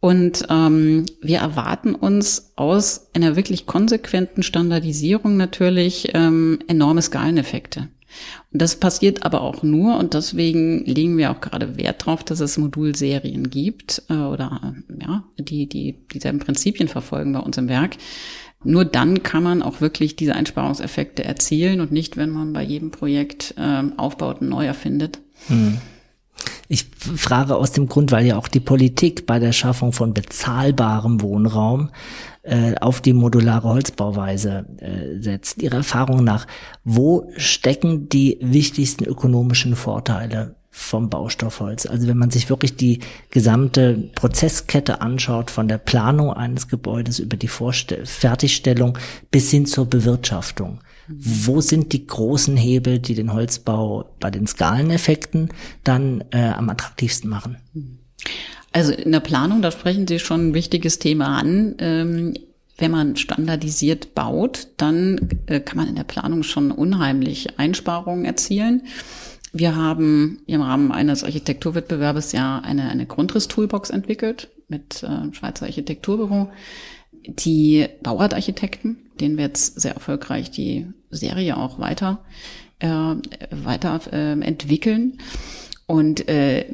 und 0.02 0.46
ähm, 0.50 1.06
wir 1.20 1.38
erwarten 1.38 1.94
uns 1.94 2.50
aus 2.56 3.06
einer 3.14 3.36
wirklich 3.36 3.66
konsequenten 3.66 4.42
Standardisierung 4.42 5.36
natürlich 5.36 6.08
ähm, 6.12 6.58
enorme 6.66 7.00
Skaleneffekte. 7.02 7.82
Und 8.52 8.60
das 8.60 8.74
passiert 8.74 9.24
aber 9.24 9.42
auch 9.42 9.62
nur 9.62 9.98
und 9.98 10.14
deswegen 10.14 10.84
legen 10.86 11.16
wir 11.18 11.30
auch 11.30 11.40
gerade 11.40 11.76
Wert 11.76 12.02
darauf, 12.02 12.24
dass 12.24 12.40
es 12.40 12.58
Modulserien 12.58 13.48
gibt 13.48 14.02
äh, 14.10 14.14
oder 14.14 14.74
äh, 14.90 15.04
ja, 15.04 15.22
die, 15.38 15.68
die 15.68 15.94
dieselben 16.12 16.40
Prinzipien 16.40 16.88
verfolgen 16.88 17.32
bei 17.32 17.38
uns 17.38 17.56
im 17.56 17.68
Werk. 17.68 17.96
Nur 18.64 18.84
dann 18.84 19.22
kann 19.22 19.44
man 19.44 19.62
auch 19.62 19.80
wirklich 19.80 20.16
diese 20.16 20.34
Einsparungseffekte 20.34 21.22
erzielen 21.22 21.80
und 21.80 21.92
nicht, 21.92 22.16
wenn 22.16 22.30
man 22.30 22.52
bei 22.52 22.64
jedem 22.64 22.90
Projekt 22.90 23.54
äh, 23.56 23.84
Aufbauten 23.96 24.48
neu 24.48 24.66
erfindet. 24.66 25.20
Hm. 25.46 25.78
Ich 26.72 26.86
frage 26.96 27.56
aus 27.56 27.72
dem 27.72 27.86
Grund, 27.86 28.12
weil 28.12 28.24
ja 28.24 28.38
auch 28.38 28.48
die 28.48 28.58
Politik 28.58 29.26
bei 29.26 29.38
der 29.38 29.52
Schaffung 29.52 29.92
von 29.92 30.14
bezahlbarem 30.14 31.20
Wohnraum 31.20 31.90
äh, 32.44 32.76
auf 32.76 33.02
die 33.02 33.12
modulare 33.12 33.68
Holzbauweise 33.68 34.64
äh, 34.78 35.20
setzt. 35.20 35.60
Ihrer 35.60 35.76
Erfahrung 35.76 36.24
nach, 36.24 36.46
wo 36.82 37.30
stecken 37.36 38.08
die 38.08 38.38
wichtigsten 38.40 39.04
ökonomischen 39.04 39.76
Vorteile 39.76 40.54
vom 40.70 41.10
Baustoffholz. 41.10 41.84
Also 41.84 42.08
wenn 42.08 42.16
man 42.16 42.30
sich 42.30 42.48
wirklich 42.48 42.74
die 42.74 43.00
gesamte 43.28 44.08
Prozesskette 44.14 45.02
anschaut, 45.02 45.50
von 45.50 45.68
der 45.68 45.76
Planung 45.76 46.32
eines 46.32 46.68
Gebäudes 46.68 47.18
über 47.18 47.36
die 47.36 47.48
Vorstell 47.48 48.06
Fertigstellung 48.06 48.96
bis 49.30 49.50
hin 49.50 49.66
zur 49.66 49.84
Bewirtschaftung. 49.84 50.80
Wo 51.08 51.60
sind 51.60 51.92
die 51.92 52.06
großen 52.06 52.56
Hebel, 52.56 52.98
die 52.98 53.14
den 53.14 53.32
Holzbau 53.32 54.14
bei 54.20 54.30
den 54.30 54.46
Skaleneffekten 54.46 55.50
dann 55.84 56.24
äh, 56.30 56.48
am 56.50 56.68
attraktivsten 56.70 57.28
machen? 57.28 57.56
Also 58.72 58.92
in 58.92 59.12
der 59.12 59.20
Planung, 59.20 59.62
da 59.62 59.70
sprechen 59.70 60.06
Sie 60.06 60.18
schon 60.18 60.48
ein 60.48 60.54
wichtiges 60.54 60.98
Thema 60.98 61.38
an. 61.38 61.74
Ähm 61.78 62.34
wenn 62.78 62.90
man 62.90 63.16
standardisiert 63.16 64.14
baut, 64.14 64.68
dann 64.76 65.28
äh, 65.46 65.60
kann 65.60 65.76
man 65.76 65.88
in 65.88 65.94
der 65.94 66.04
Planung 66.04 66.42
schon 66.42 66.72
unheimlich 66.72 67.58
Einsparungen 67.58 68.24
erzielen. 68.24 68.82
Wir 69.52 69.76
haben 69.76 70.40
im 70.46 70.62
Rahmen 70.62 70.90
eines 70.90 71.24
Architekturwettbewerbes 71.24 72.32
ja 72.32 72.58
eine, 72.58 72.88
eine 72.88 73.06
Grundriss-Toolbox 73.06 73.90
entwickelt 73.90 74.48
mit 74.68 75.02
äh, 75.02 75.32
Schweizer 75.34 75.66
Architekturbüro. 75.66 76.50
Die 77.26 77.86
Bauartarchitekten, 78.02 78.96
denen 79.20 79.36
wir 79.36 79.44
jetzt 79.44 79.80
sehr 79.80 79.94
erfolgreich 79.94 80.50
die 80.50 80.86
Serie 81.10 81.56
auch 81.56 81.78
weiter, 81.78 82.24
äh, 82.78 82.88
weiter 82.88 84.00
äh, 84.12 84.40
entwickeln. 84.40 85.18
Und 85.86 86.28
äh, 86.28 86.64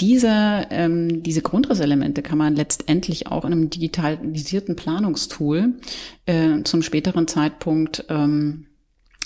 diese, 0.00 0.66
ähm, 0.70 1.22
diese 1.22 1.42
Grundrisselemente 1.42 2.22
kann 2.22 2.38
man 2.38 2.54
letztendlich 2.54 3.26
auch 3.26 3.44
in 3.44 3.52
einem 3.52 3.70
digitalisierten 3.70 4.76
Planungstool 4.76 5.74
äh, 6.26 6.62
zum 6.62 6.82
späteren 6.82 7.26
Zeitpunkt 7.26 8.04
ähm, 8.08 8.66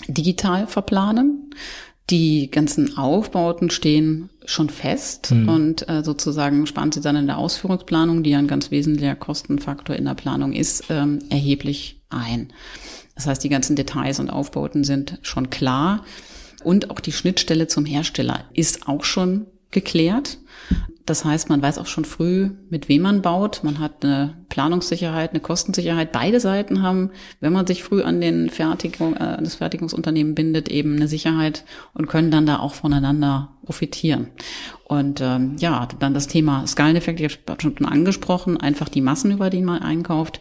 digital 0.07 0.67
verplanen. 0.67 1.51
Die 2.09 2.51
ganzen 2.51 2.97
Aufbauten 2.97 3.69
stehen 3.69 4.29
schon 4.45 4.69
fest 4.69 5.31
mhm. 5.31 5.49
und 5.49 5.89
äh, 5.89 6.03
sozusagen 6.03 6.65
sparen 6.67 6.91
sie 6.91 6.99
dann 6.99 7.15
in 7.15 7.27
der 7.27 7.37
Ausführungsplanung, 7.37 8.23
die 8.23 8.31
ja 8.31 8.39
ein 8.39 8.47
ganz 8.47 8.71
wesentlicher 8.71 9.15
Kostenfaktor 9.15 9.95
in 9.95 10.05
der 10.05 10.15
Planung 10.15 10.51
ist, 10.51 10.85
ähm, 10.89 11.19
erheblich 11.29 12.03
ein. 12.09 12.51
Das 13.15 13.27
heißt, 13.27 13.43
die 13.43 13.49
ganzen 13.49 13.75
Details 13.75 14.19
und 14.19 14.29
Aufbauten 14.29 14.83
sind 14.83 15.19
schon 15.21 15.49
klar 15.49 16.03
und 16.63 16.89
auch 16.89 16.99
die 16.99 17.11
Schnittstelle 17.11 17.67
zum 17.67 17.85
Hersteller 17.85 18.45
ist 18.53 18.87
auch 18.87 19.03
schon 19.03 19.47
geklärt. 19.73 20.37
Das 21.05 21.25
heißt, 21.25 21.49
man 21.49 21.61
weiß 21.61 21.79
auch 21.79 21.87
schon 21.87 22.05
früh, 22.05 22.51
mit 22.69 22.87
wem 22.87 23.01
man 23.01 23.21
baut. 23.21 23.61
Man 23.63 23.79
hat 23.79 24.05
eine 24.05 24.37
Planungssicherheit, 24.47 25.31
eine 25.31 25.41
Kostensicherheit. 25.41 26.13
Beide 26.13 26.39
Seiten 26.39 26.81
haben, 26.81 27.11
wenn 27.41 27.51
man 27.51 27.67
sich 27.67 27.83
früh 27.83 28.01
an 28.03 28.21
den 28.21 28.49
Fertigung, 28.49 29.13
äh, 29.17 29.37
das 29.43 29.55
Fertigungsunternehmen 29.55 30.33
bindet, 30.33 30.69
eben 30.69 30.95
eine 30.95 31.09
Sicherheit 31.09 31.65
und 31.93 32.07
können 32.07 32.31
dann 32.31 32.45
da 32.45 32.59
auch 32.59 32.73
voneinander 32.73 33.49
profitieren. 33.65 34.29
Und 34.85 35.19
ähm, 35.19 35.57
ja, 35.59 35.89
dann 35.99 36.13
das 36.13 36.27
Thema 36.27 36.65
Skaleneffekt, 36.65 37.19
ich 37.19 37.39
habe 37.49 37.61
schon 37.61 37.85
angesprochen, 37.85 38.55
einfach 38.55 38.87
die 38.87 39.01
Massen, 39.01 39.31
über 39.31 39.49
die 39.49 39.61
man 39.61 39.81
einkauft. 39.81 40.39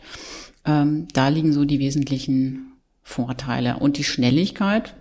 Ähm, 0.64 1.08
da 1.12 1.26
liegen 1.26 1.52
so 1.52 1.64
die 1.64 1.80
wesentlichen 1.80 2.72
Vorteile. 3.02 3.78
Und 3.78 3.98
die 3.98 4.04
Schnelligkeit 4.04 4.94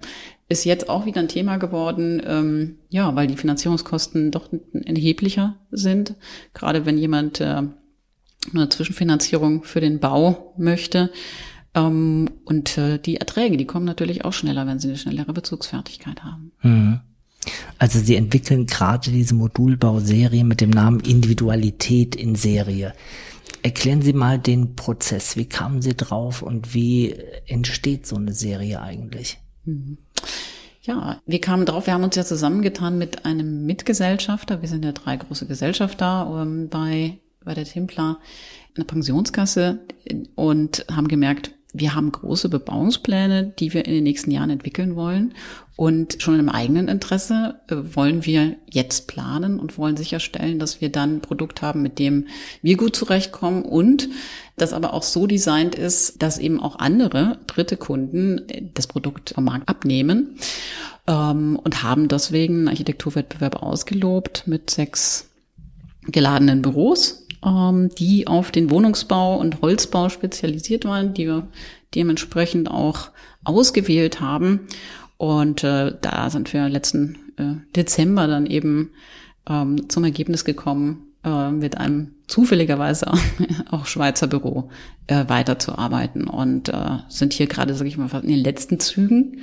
ist 0.52 0.66
jetzt 0.66 0.90
auch 0.90 1.06
wieder 1.06 1.22
ein 1.22 1.28
Thema 1.28 1.58
geworden, 1.58 2.22
ähm, 2.26 2.76
ja, 2.90 3.16
weil 3.16 3.28
die 3.28 3.38
Finanzierungskosten 3.38 4.32
doch 4.32 4.50
erheblicher 4.74 5.56
sind. 5.72 6.16
Gerade 6.54 6.86
wenn 6.86 6.98
jemand 6.98 7.40
äh, 7.40 7.64
eine 8.54 8.70
Zwischenfinanzierung 8.70 9.64
für 9.64 9.82
den 9.82 10.00
Bau 10.00 10.54
möchte. 10.58 11.12
Ähm, 11.74 12.30
und 12.46 12.78
äh, 12.78 13.00
die 13.00 13.18
Erträge, 13.18 13.58
die 13.58 13.66
kommen 13.66 13.86
natürlich 13.86 14.26
auch 14.26 14.34
schneller, 14.34 14.68
wenn 14.68 14.80
sie 14.80 14.90
eine 14.90 14.98
schnellere 14.98 15.34
Bezugsfertigkeit 15.34 16.24
haben. 16.24 16.52
Mhm. 16.62 17.00
Also 17.80 17.98
Sie 17.98 18.16
entwickeln 18.16 18.68
gerade 18.68 19.10
diese 19.10 19.34
Modulbauserie 19.34 20.44
mit 20.44 20.62
dem 20.62 20.70
Namen 20.70 21.00
Individualität 21.00 22.16
in 22.16 22.36
Serie. 22.36 22.94
Erklären 23.64 24.04
Sie 24.04 24.14
mal 24.14 24.38
den 24.38 24.76
Prozess. 24.76 25.38
Wie 25.38 25.46
kamen 25.46 25.82
Sie 25.82 25.96
drauf 25.96 26.44
und 26.44 26.76
wie 26.76 27.16
entsteht 27.48 28.06
so 28.06 28.16
eine 28.16 28.34
Serie 28.34 28.82
eigentlich? 28.82 29.40
Mhm. 29.66 29.98
Ja, 30.84 31.22
wir 31.28 31.40
kamen 31.40 31.66
drauf, 31.66 31.86
wir 31.86 31.94
haben 31.94 32.04
uns 32.04 32.16
ja 32.16 32.26
zusammengetan 32.26 32.98
mit 32.98 33.26
einem 33.26 33.66
Mitgesellschafter. 33.68 34.62
Wir 34.62 34.70
sind 34.70 34.84
ja 34.84 34.92
drei 34.92 35.16
große 35.16 35.46
Gesellschafter 35.46 36.42
ähm, 36.42 36.70
bei, 36.70 37.20
bei 37.44 37.54
der 37.54 37.66
Templar, 37.66 38.20
einer 38.76 38.86
Pensionskasse 38.86 39.80
und 40.34 40.86
haben 40.92 41.08
gemerkt, 41.08 41.52
wir 41.74 41.96
haben 41.96 42.12
große 42.12 42.50
Bebauungspläne, 42.50 43.54
die 43.58 43.74
wir 43.74 43.86
in 43.86 43.94
den 43.94 44.04
nächsten 44.04 44.32
Jahren 44.32 44.50
entwickeln 44.50 44.96
wollen. 44.96 45.34
Und 45.78 46.18
schon 46.22 46.40
im 46.40 46.50
eigenen 46.50 46.88
Interesse 46.88 47.62
äh, 47.68 47.76
wollen 47.96 48.26
wir 48.26 48.58
jetzt 48.70 49.08
planen 49.08 49.60
und 49.60 49.78
wollen 49.78 49.98
sicherstellen, 49.98 50.60
dass 50.60 50.82
wir 50.82 50.92
dann 50.92 51.16
ein 51.16 51.22
Produkt 51.22 51.62
haben, 51.62 51.82
mit 51.82 51.98
dem 51.98 52.28
wir 52.62 52.78
gut 52.78 52.96
zurechtkommen 52.96 53.64
und 53.64 54.10
das 54.58 54.74
aber 54.74 54.94
auch 54.94 55.04
so 55.04 55.26
designt 55.26 55.74
ist, 55.74 56.22
dass 56.22 56.38
eben 56.38 56.60
auch 56.60 56.78
andere 56.78 57.40
dritte 57.48 57.78
Kunden 57.78 58.48
äh, 58.50 58.64
das 58.74 58.88
Produkt 58.88 59.32
vom 59.34 59.46
Markt 59.46 59.70
abnehmen 59.70 60.38
ähm, 61.08 61.58
und 61.64 61.84
haben 61.84 62.08
deswegen 62.10 62.60
einen 62.60 62.68
Architekturwettbewerb 62.68 63.64
ausgelobt 63.64 64.44
mit 64.46 64.70
sechs 64.70 65.30
geladenen 66.08 66.62
Büros, 66.62 67.28
die 67.44 68.28
auf 68.28 68.52
den 68.52 68.70
Wohnungsbau 68.70 69.38
und 69.38 69.64
Holzbau 69.64 70.10
spezialisiert 70.10 70.86
waren, 70.86 71.16
die 71.16 71.26
wir 71.26 71.48
dementsprechend 71.96 72.70
auch 72.70 73.10
ausgewählt 73.44 74.22
haben. 74.22 74.68
Und 75.18 75.64
äh, 75.64 75.94
da 76.02 76.30
sind 76.30 76.54
wir 76.54 76.70
letzten 76.70 77.18
äh, 77.38 77.56
Dezember 77.76 78.28
dann 78.28 78.46
eben 78.46 78.92
ähm, 79.48 79.90
zum 79.90 80.04
Ergebnis 80.04 80.46
gekommen, 80.46 81.12
äh, 81.24 81.52
mit 81.52 81.78
einem 81.78 82.16
zufälligerweise 82.28 83.12
auch 83.72 83.86
Schweizer 83.86 84.28
Büro 84.28 84.70
äh, 85.08 85.26
weiterzuarbeiten 85.28 86.28
und 86.28 86.70
äh, 86.70 86.98
sind 87.10 87.34
hier 87.34 87.48
gerade, 87.48 87.76
sage 87.76 87.88
ich 87.88 87.98
mal, 87.98 88.10
in 88.22 88.30
den 88.30 88.44
letzten 88.44 88.80
Zügen, 88.80 89.42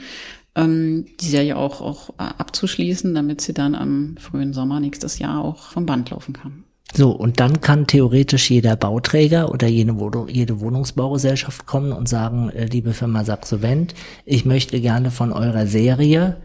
ähm, 0.56 1.06
die 1.20 1.28
Serie 1.28 1.56
auch, 1.56 1.80
auch 1.80 2.10
äh, 2.18 2.22
abzuschließen, 2.38 3.14
damit 3.14 3.40
sie 3.40 3.54
dann 3.54 3.74
am 3.74 4.16
frühen 4.18 4.52
Sommer 4.52 4.80
nächstes 4.80 5.18
Jahr 5.20 5.44
auch 5.44 5.70
vom 5.70 5.86
Band 5.86 6.10
laufen 6.10 6.32
kann. 6.32 6.64
So, 6.94 7.10
und 7.10 7.38
dann 7.38 7.60
kann 7.60 7.86
theoretisch 7.86 8.50
jeder 8.50 8.74
Bauträger 8.74 9.50
oder 9.50 9.68
jede, 9.68 9.94
jede 10.28 10.60
Wohnungsbaugesellschaft 10.60 11.66
kommen 11.66 11.92
und 11.92 12.08
sagen, 12.08 12.50
äh, 12.50 12.64
liebe 12.64 12.94
Firma 12.94 13.24
Saxovent, 13.24 13.94
ich 14.24 14.44
möchte 14.44 14.80
gerne 14.80 15.10
von 15.10 15.32
eurer 15.32 15.66
Serie 15.66 16.38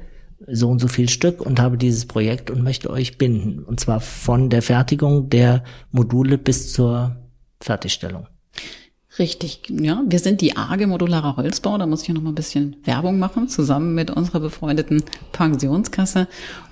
so 0.45 0.69
und 0.69 0.79
so 0.79 0.89
viel 0.89 1.07
Stück 1.07 1.41
und 1.41 1.59
habe 1.59 1.77
dieses 1.77 2.05
Projekt 2.05 2.51
und 2.51 2.63
möchte 2.63 2.89
euch 2.89 3.17
binden. 3.17 3.63
Und 3.63 3.79
zwar 3.79 4.01
von 4.01 4.49
der 4.49 4.61
Fertigung 4.61 5.29
der 5.29 5.63
Module 5.91 6.37
bis 6.37 6.73
zur 6.73 7.15
Fertigstellung. 7.61 8.27
Richtig, 9.19 9.61
ja. 9.69 10.03
Wir 10.07 10.19
sind 10.19 10.41
die 10.41 10.57
AGE 10.57 10.87
Modulare 10.87 11.37
Holzbau. 11.37 11.77
Da 11.77 11.85
muss 11.85 12.03
ich 12.03 12.09
noch 12.09 12.21
mal 12.21 12.31
ein 12.31 12.35
bisschen 12.35 12.77
Werbung 12.83 13.19
machen, 13.19 13.47
zusammen 13.47 13.93
mit 13.93 14.09
unserer 14.09 14.39
befreundeten 14.39 15.03
Pensionskasse 15.31 16.27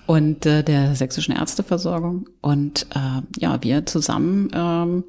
und 0.08 0.46
äh, 0.46 0.64
der 0.64 0.96
sächsischen 0.96 1.36
Ärzteversorgung. 1.36 2.28
Und 2.42 2.88
äh, 2.96 3.22
ja, 3.40 3.62
wir 3.62 3.86
zusammen 3.86 4.50
ähm, 4.54 5.04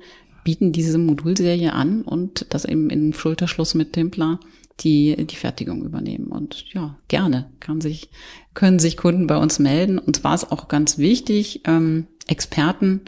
bieten 0.45 0.73
diese 0.73 0.99
Modulserie 0.99 1.73
an 1.73 2.03
und 2.03 2.47
das 2.51 2.65
eben 2.65 2.91
im 2.91 3.13
Schulterschluss 3.13 3.75
mit 3.75 3.93
Templar 3.93 4.39
die 4.81 5.27
die 5.27 5.37
Fertigung 5.37 5.85
übernehmen. 5.85 6.27
Und 6.27 6.73
ja, 6.73 6.97
gerne 7.09 7.51
kann 7.61 7.81
sich, 7.81 8.11
können 8.55 8.79
sich 8.79 8.97
Kunden 8.97 9.27
bei 9.27 9.37
uns 9.37 9.59
melden. 9.59 9.99
Und 9.99 10.17
zwar 10.17 10.35
ist 10.35 10.51
auch 10.51 10.69
ganz 10.69 10.99
wichtig, 10.99 11.63
ähm, 11.67 12.07
Experten 12.27 13.03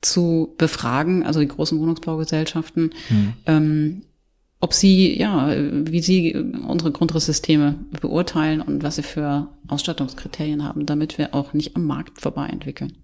zu 0.00 0.54
befragen, 0.58 1.24
also 1.24 1.40
die 1.40 1.48
großen 1.48 1.78
Wohnungsbaugesellschaften, 1.78 2.94
mhm. 3.08 3.32
ähm, 3.46 4.02
ob 4.60 4.72
sie, 4.72 5.18
ja, 5.18 5.54
wie 5.54 6.00
sie 6.00 6.34
unsere 6.34 6.90
Grundrisssysteme 6.90 7.76
beurteilen 8.00 8.60
und 8.60 8.82
was 8.82 8.96
sie 8.96 9.02
für 9.02 9.48
Ausstattungskriterien 9.68 10.64
haben, 10.64 10.86
damit 10.86 11.18
wir 11.18 11.34
auch 11.34 11.52
nicht 11.52 11.76
am 11.76 11.84
Markt 11.84 12.20
vorbei 12.20 12.46
entwickeln. 12.48 12.94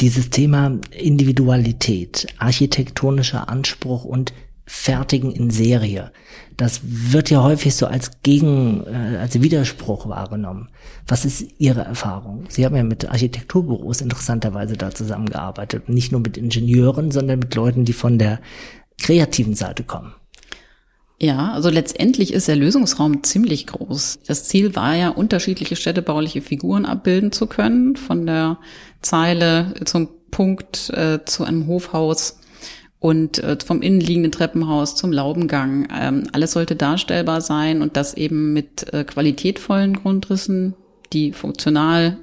Dieses 0.00 0.30
Thema 0.30 0.78
Individualität, 0.96 2.28
architektonischer 2.38 3.48
Anspruch 3.48 4.04
und 4.04 4.32
Fertigen 4.72 5.32
in 5.32 5.50
Serie. 5.50 6.12
Das 6.56 6.80
wird 6.84 7.28
ja 7.28 7.42
häufig 7.42 7.74
so 7.74 7.86
als 7.86 8.22
Gegen, 8.22 8.84
äh, 8.86 9.16
als 9.18 9.42
Widerspruch 9.42 10.08
wahrgenommen. 10.08 10.68
Was 11.08 11.24
ist 11.24 11.44
Ihre 11.58 11.80
Erfahrung? 11.80 12.44
Sie 12.48 12.64
haben 12.64 12.76
ja 12.76 12.84
mit 12.84 13.10
Architekturbüros 13.10 14.00
interessanterweise 14.00 14.76
da 14.76 14.92
zusammengearbeitet. 14.92 15.88
Nicht 15.88 16.12
nur 16.12 16.20
mit 16.20 16.36
Ingenieuren, 16.36 17.10
sondern 17.10 17.40
mit 17.40 17.54
Leuten, 17.56 17.84
die 17.84 17.92
von 17.92 18.16
der 18.16 18.38
kreativen 18.96 19.54
Seite 19.54 19.82
kommen. 19.82 20.14
Ja, 21.18 21.52
also 21.52 21.68
letztendlich 21.68 22.32
ist 22.32 22.46
der 22.46 22.56
Lösungsraum 22.56 23.24
ziemlich 23.24 23.66
groß. 23.66 24.20
Das 24.26 24.44
Ziel 24.44 24.76
war 24.76 24.94
ja, 24.94 25.08
unterschiedliche 25.08 25.74
städtebauliche 25.74 26.42
Figuren 26.42 26.86
abbilden 26.86 27.32
zu 27.32 27.48
können, 27.48 27.96
von 27.96 28.24
der 28.24 28.58
Zeile 29.02 29.74
zum 29.84 30.08
Punkt 30.30 30.90
äh, 30.90 31.24
zu 31.24 31.44
einem 31.44 31.66
Hofhaus 31.66 32.39
und 33.00 33.42
äh, 33.42 33.56
vom 33.64 33.82
innenliegenden 33.82 34.30
Treppenhaus 34.30 34.94
zum 34.94 35.10
Laubengang. 35.10 35.88
Ähm, 35.92 36.24
alles 36.32 36.52
sollte 36.52 36.76
darstellbar 36.76 37.40
sein 37.40 37.82
und 37.82 37.96
das 37.96 38.14
eben 38.14 38.52
mit 38.52 38.92
äh, 38.92 39.04
qualitätvollen 39.04 39.94
Grundrissen, 39.94 40.74
die 41.12 41.32
funktional, 41.32 42.18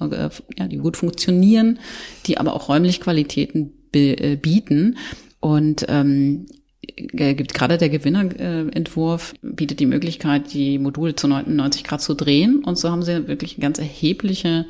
äh, 0.00 0.30
ja, 0.56 0.68
die 0.68 0.78
gut 0.78 0.96
funktionieren, 0.96 1.80
die 2.26 2.38
aber 2.38 2.54
auch 2.54 2.68
räumlich 2.68 3.00
Qualitäten 3.00 3.72
bieten. 3.92 4.96
Und 5.40 5.84
ähm, 5.88 6.46
gibt 6.82 7.52
gerade 7.52 7.76
der 7.76 7.90
Gewinnerentwurf 7.90 9.34
bietet 9.42 9.80
die 9.80 9.86
Möglichkeit, 9.86 10.54
die 10.54 10.78
Module 10.78 11.14
zu 11.14 11.28
99 11.28 11.84
Grad 11.84 12.00
zu 12.00 12.14
drehen. 12.14 12.64
Und 12.64 12.78
so 12.78 12.90
haben 12.90 13.02
sie 13.02 13.28
wirklich 13.28 13.56
eine 13.56 13.62
ganz 13.62 13.78
erhebliche 13.78 14.66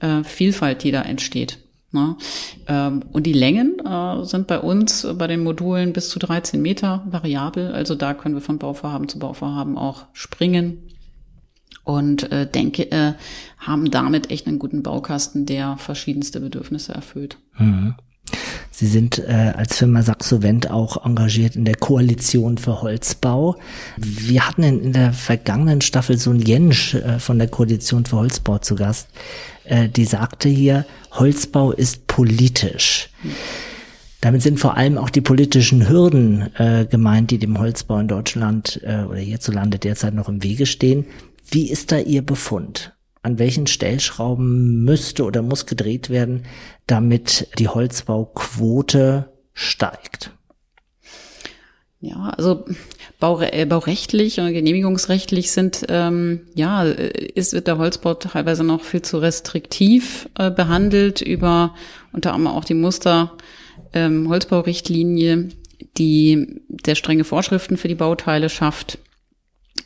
äh, 0.00 0.24
Vielfalt, 0.24 0.82
die 0.82 0.90
da 0.90 1.02
entsteht. 1.02 1.58
Ne? 1.96 2.16
Ähm, 2.68 3.02
und 3.12 3.26
die 3.26 3.32
Längen 3.32 3.80
äh, 3.84 4.24
sind 4.24 4.46
bei 4.46 4.60
uns 4.60 5.06
bei 5.18 5.26
den 5.26 5.42
Modulen 5.42 5.92
bis 5.92 6.10
zu 6.10 6.18
13 6.18 6.60
Meter 6.60 7.02
variabel. 7.10 7.72
Also 7.72 7.94
da 7.94 8.14
können 8.14 8.34
wir 8.34 8.42
von 8.42 8.58
Bauvorhaben 8.58 9.08
zu 9.08 9.18
Bauvorhaben 9.18 9.76
auch 9.76 10.04
springen. 10.12 10.82
Und 11.82 12.30
äh, 12.32 12.50
denke, 12.50 12.90
äh, 12.90 13.14
haben 13.58 13.90
damit 13.90 14.30
echt 14.30 14.46
einen 14.46 14.58
guten 14.58 14.82
Baukasten, 14.82 15.46
der 15.46 15.76
verschiedenste 15.76 16.40
Bedürfnisse 16.40 16.92
erfüllt. 16.92 17.38
Mhm. 17.56 17.94
Sie 18.70 18.86
sind 18.86 19.18
äh, 19.18 19.52
als 19.56 19.78
Firma 19.78 20.02
Saxovent 20.02 20.70
auch 20.70 21.04
engagiert 21.04 21.56
in 21.56 21.64
der 21.64 21.76
Koalition 21.76 22.58
für 22.58 22.82
Holzbau. 22.82 23.56
Wir 23.96 24.46
hatten 24.46 24.62
in, 24.62 24.82
in 24.82 24.92
der 24.92 25.12
vergangenen 25.12 25.80
Staffel 25.80 26.18
so 26.18 26.30
ein 26.30 26.40
Jensch 26.40 26.94
äh, 26.94 27.18
von 27.18 27.38
der 27.38 27.48
Koalition 27.48 28.04
für 28.04 28.16
Holzbau 28.16 28.58
zu 28.58 28.74
Gast. 28.74 29.08
Äh, 29.64 29.88
die 29.88 30.04
sagte 30.04 30.48
hier, 30.48 30.84
Holzbau 31.12 31.72
ist 31.72 32.06
politisch. 32.06 33.08
Damit 34.20 34.42
sind 34.42 34.58
vor 34.58 34.76
allem 34.76 34.98
auch 34.98 35.10
die 35.10 35.20
politischen 35.20 35.88
Hürden 35.88 36.54
äh, 36.56 36.84
gemeint, 36.84 37.30
die 37.30 37.38
dem 37.38 37.58
Holzbau 37.58 37.98
in 37.98 38.08
Deutschland 38.08 38.80
äh, 38.82 39.04
oder 39.04 39.20
hierzulande 39.20 39.78
derzeit 39.78 40.14
noch 40.14 40.28
im 40.28 40.42
Wege 40.42 40.66
stehen. 40.66 41.06
Wie 41.50 41.70
ist 41.70 41.92
da 41.92 41.98
Ihr 41.98 42.22
Befund? 42.22 42.95
An 43.26 43.40
welchen 43.40 43.66
Stellschrauben 43.66 44.84
müsste 44.84 45.24
oder 45.24 45.42
muss 45.42 45.66
gedreht 45.66 46.10
werden, 46.10 46.44
damit 46.86 47.48
die 47.58 47.66
Holzbauquote 47.66 49.32
steigt? 49.52 50.30
Ja, 51.98 52.32
also 52.36 52.66
äh, 53.20 53.66
baurechtlich 53.66 54.38
und 54.38 54.52
genehmigungsrechtlich 54.52 55.50
sind, 55.50 55.86
ähm, 55.88 56.42
ja, 56.54 56.84
ist 56.84 57.52
wird 57.52 57.66
der 57.66 57.78
Holzbau 57.78 58.14
teilweise 58.14 58.62
noch 58.62 58.84
viel 58.84 59.02
zu 59.02 59.18
restriktiv 59.18 60.28
äh, 60.38 60.52
behandelt 60.52 61.20
über 61.20 61.74
unter 62.12 62.32
anderem 62.32 62.56
auch 62.56 62.64
die 62.64 62.74
Muster 62.74 63.32
ähm, 63.92 64.28
Holzbaurichtlinie, 64.28 65.48
die 65.98 66.60
sehr 66.84 66.94
strenge 66.94 67.24
Vorschriften 67.24 67.76
für 67.76 67.88
die 67.88 67.96
Bauteile 67.96 68.48
schafft 68.50 69.00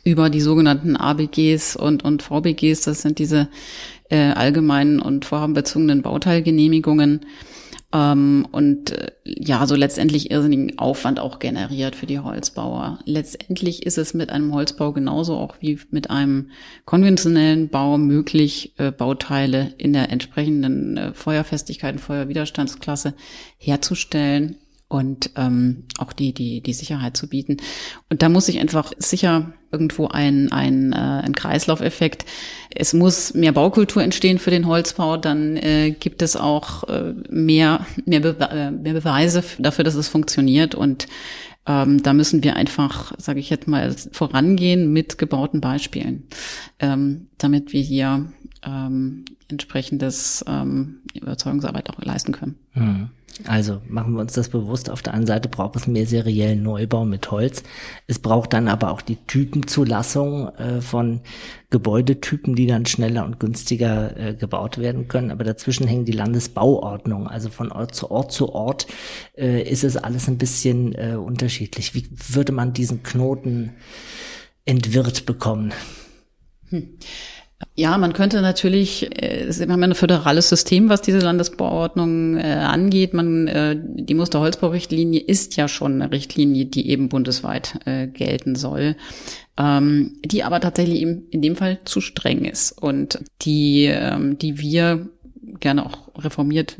über 0.03 0.29
die 0.29 0.41
sogenannten 0.41 0.95
ABGs 0.95 1.75
und, 1.75 2.03
und 2.03 2.23
VBGs, 2.23 2.81
das 2.81 3.01
sind 3.01 3.19
diese 3.19 3.49
äh, 4.09 4.31
allgemeinen 4.31 4.99
und 4.99 5.25
vorhabenbezogenen 5.25 6.01
Bauteilgenehmigungen. 6.01 7.21
Ähm, 7.93 8.47
und 8.51 8.91
äh, 8.91 9.11
ja, 9.25 9.67
so 9.67 9.75
letztendlich 9.75 10.31
irrsinnigen 10.31 10.79
Aufwand 10.79 11.19
auch 11.19 11.39
generiert 11.39 11.95
für 11.95 12.05
die 12.05 12.19
Holzbauer. 12.19 12.99
Letztendlich 13.05 13.85
ist 13.85 13.97
es 13.97 14.13
mit 14.13 14.29
einem 14.31 14.53
Holzbau 14.53 14.93
genauso 14.93 15.35
auch 15.35 15.55
wie 15.59 15.79
mit 15.91 16.09
einem 16.09 16.51
konventionellen 16.85 17.69
Bau 17.69 17.97
möglich, 17.97 18.73
äh, 18.77 18.91
Bauteile 18.91 19.73
in 19.77 19.93
der 19.93 20.09
entsprechenden 20.09 20.97
äh, 20.97 21.13
Feuerfestigkeit 21.13 21.99
Feuerwiderstandsklasse 21.99 23.13
herzustellen 23.57 24.57
und 24.91 25.31
ähm, 25.37 25.83
auch 25.99 26.11
die, 26.11 26.33
die, 26.33 26.59
die 26.59 26.73
Sicherheit 26.73 27.15
zu 27.15 27.29
bieten. 27.29 27.57
Und 28.09 28.21
da 28.21 28.27
muss 28.27 28.49
ich 28.49 28.59
einfach 28.59 28.91
sicher 28.97 29.53
irgendwo 29.71 30.07
ein, 30.07 30.51
ein, 30.51 30.91
äh, 30.91 30.97
ein 30.97 31.33
Kreislaufeffekt. 31.33 32.25
Es 32.75 32.93
muss 32.93 33.33
mehr 33.33 33.53
Baukultur 33.53 34.03
entstehen 34.03 34.37
für 34.37 34.51
den 34.51 34.67
Holzbau, 34.67 35.15
dann 35.15 35.55
äh, 35.55 35.91
gibt 35.91 36.21
es 36.21 36.35
auch 36.35 36.83
äh, 36.89 37.13
mehr, 37.29 37.85
mehr, 38.05 38.19
Be 38.19 38.37
äh, 38.51 38.71
mehr 38.71 38.93
Beweise 38.93 39.45
dafür, 39.59 39.85
dass 39.85 39.95
es 39.95 40.09
funktioniert. 40.09 40.75
Und 40.75 41.07
ähm, 41.65 42.03
da 42.03 42.11
müssen 42.11 42.43
wir 42.43 42.57
einfach, 42.57 43.13
sage 43.17 43.39
ich 43.39 43.49
jetzt 43.49 43.69
mal, 43.69 43.95
vorangehen 44.11 44.91
mit 44.91 45.17
gebauten 45.17 45.61
Beispielen, 45.61 46.27
ähm, 46.79 47.27
damit 47.37 47.71
wir 47.71 47.81
hier 47.81 48.25
ähm, 48.61 49.23
entsprechendes 49.47 50.43
ähm, 50.49 50.97
Überzeugungsarbeit 51.13 51.89
auch 51.89 52.01
leisten 52.03 52.33
können. 52.33 52.55
Mhm. 52.73 53.09
Also 53.45 53.81
machen 53.87 54.13
wir 54.13 54.21
uns 54.21 54.33
das 54.33 54.49
bewusst. 54.49 54.89
Auf 54.89 55.01
der 55.01 55.13
einen 55.13 55.25
Seite 55.25 55.49
braucht 55.49 55.75
es 55.75 55.87
mehr 55.87 56.05
seriellen 56.05 56.63
Neubau 56.63 57.05
mit 57.05 57.31
Holz. 57.31 57.63
Es 58.07 58.19
braucht 58.19 58.53
dann 58.53 58.67
aber 58.67 58.91
auch 58.91 59.01
die 59.01 59.15
Typenzulassung 59.15 60.49
äh, 60.55 60.81
von 60.81 61.21
Gebäudetypen, 61.69 62.55
die 62.55 62.67
dann 62.67 62.85
schneller 62.85 63.25
und 63.25 63.39
günstiger 63.39 64.15
äh, 64.17 64.35
gebaut 64.35 64.77
werden 64.77 65.07
können. 65.07 65.31
Aber 65.31 65.43
dazwischen 65.43 65.87
hängen 65.87 66.05
die 66.05 66.11
Landesbauordnung. 66.11 67.27
Also 67.27 67.49
von 67.49 67.71
Ort 67.71 67.95
zu 67.95 68.11
Ort 68.11 68.31
zu 68.31 68.49
Ort 68.49 68.87
äh, 69.37 69.63
ist 69.63 69.83
es 69.83 69.97
alles 69.97 70.27
ein 70.27 70.37
bisschen 70.37 70.93
äh, 70.95 71.15
unterschiedlich. 71.15 71.95
Wie 71.95 72.09
würde 72.29 72.51
man 72.51 72.73
diesen 72.73 73.01
Knoten 73.01 73.71
entwirrt 74.65 75.25
bekommen? 75.25 75.73
Hm. 76.69 76.97
Ja, 77.81 77.97
man 77.97 78.13
könnte 78.13 78.43
natürlich, 78.43 79.09
äh, 79.19 79.47
wir 79.49 79.73
haben 79.73 79.81
ja 79.81 79.87
ein 79.87 79.95
föderales 79.95 80.49
System, 80.49 80.87
was 80.89 81.01
diese 81.01 81.17
Landesbauordnung 81.17 82.37
äh, 82.37 82.43
angeht. 82.43 83.15
Man, 83.15 83.47
äh, 83.47 83.75
die 83.75 84.13
Musterholzbaurichtlinie 84.13 85.19
ist 85.19 85.57
ja 85.57 85.67
schon 85.67 85.99
eine 85.99 86.11
Richtlinie, 86.11 86.67
die 86.67 86.91
eben 86.91 87.09
bundesweit 87.09 87.79
äh, 87.85 88.05
gelten 88.05 88.53
soll, 88.53 88.97
ähm, 89.57 90.19
die 90.23 90.43
aber 90.43 90.59
tatsächlich 90.59 91.01
eben 91.01 91.27
in 91.31 91.41
dem 91.41 91.55
Fall 91.55 91.79
zu 91.83 92.01
streng 92.01 92.45
ist 92.45 92.71
und 92.71 93.17
die, 93.41 93.85
ähm, 93.85 94.37
die 94.37 94.59
wir 94.59 95.09
gerne 95.59 95.83
auch 95.83 96.23
reformiert 96.23 96.77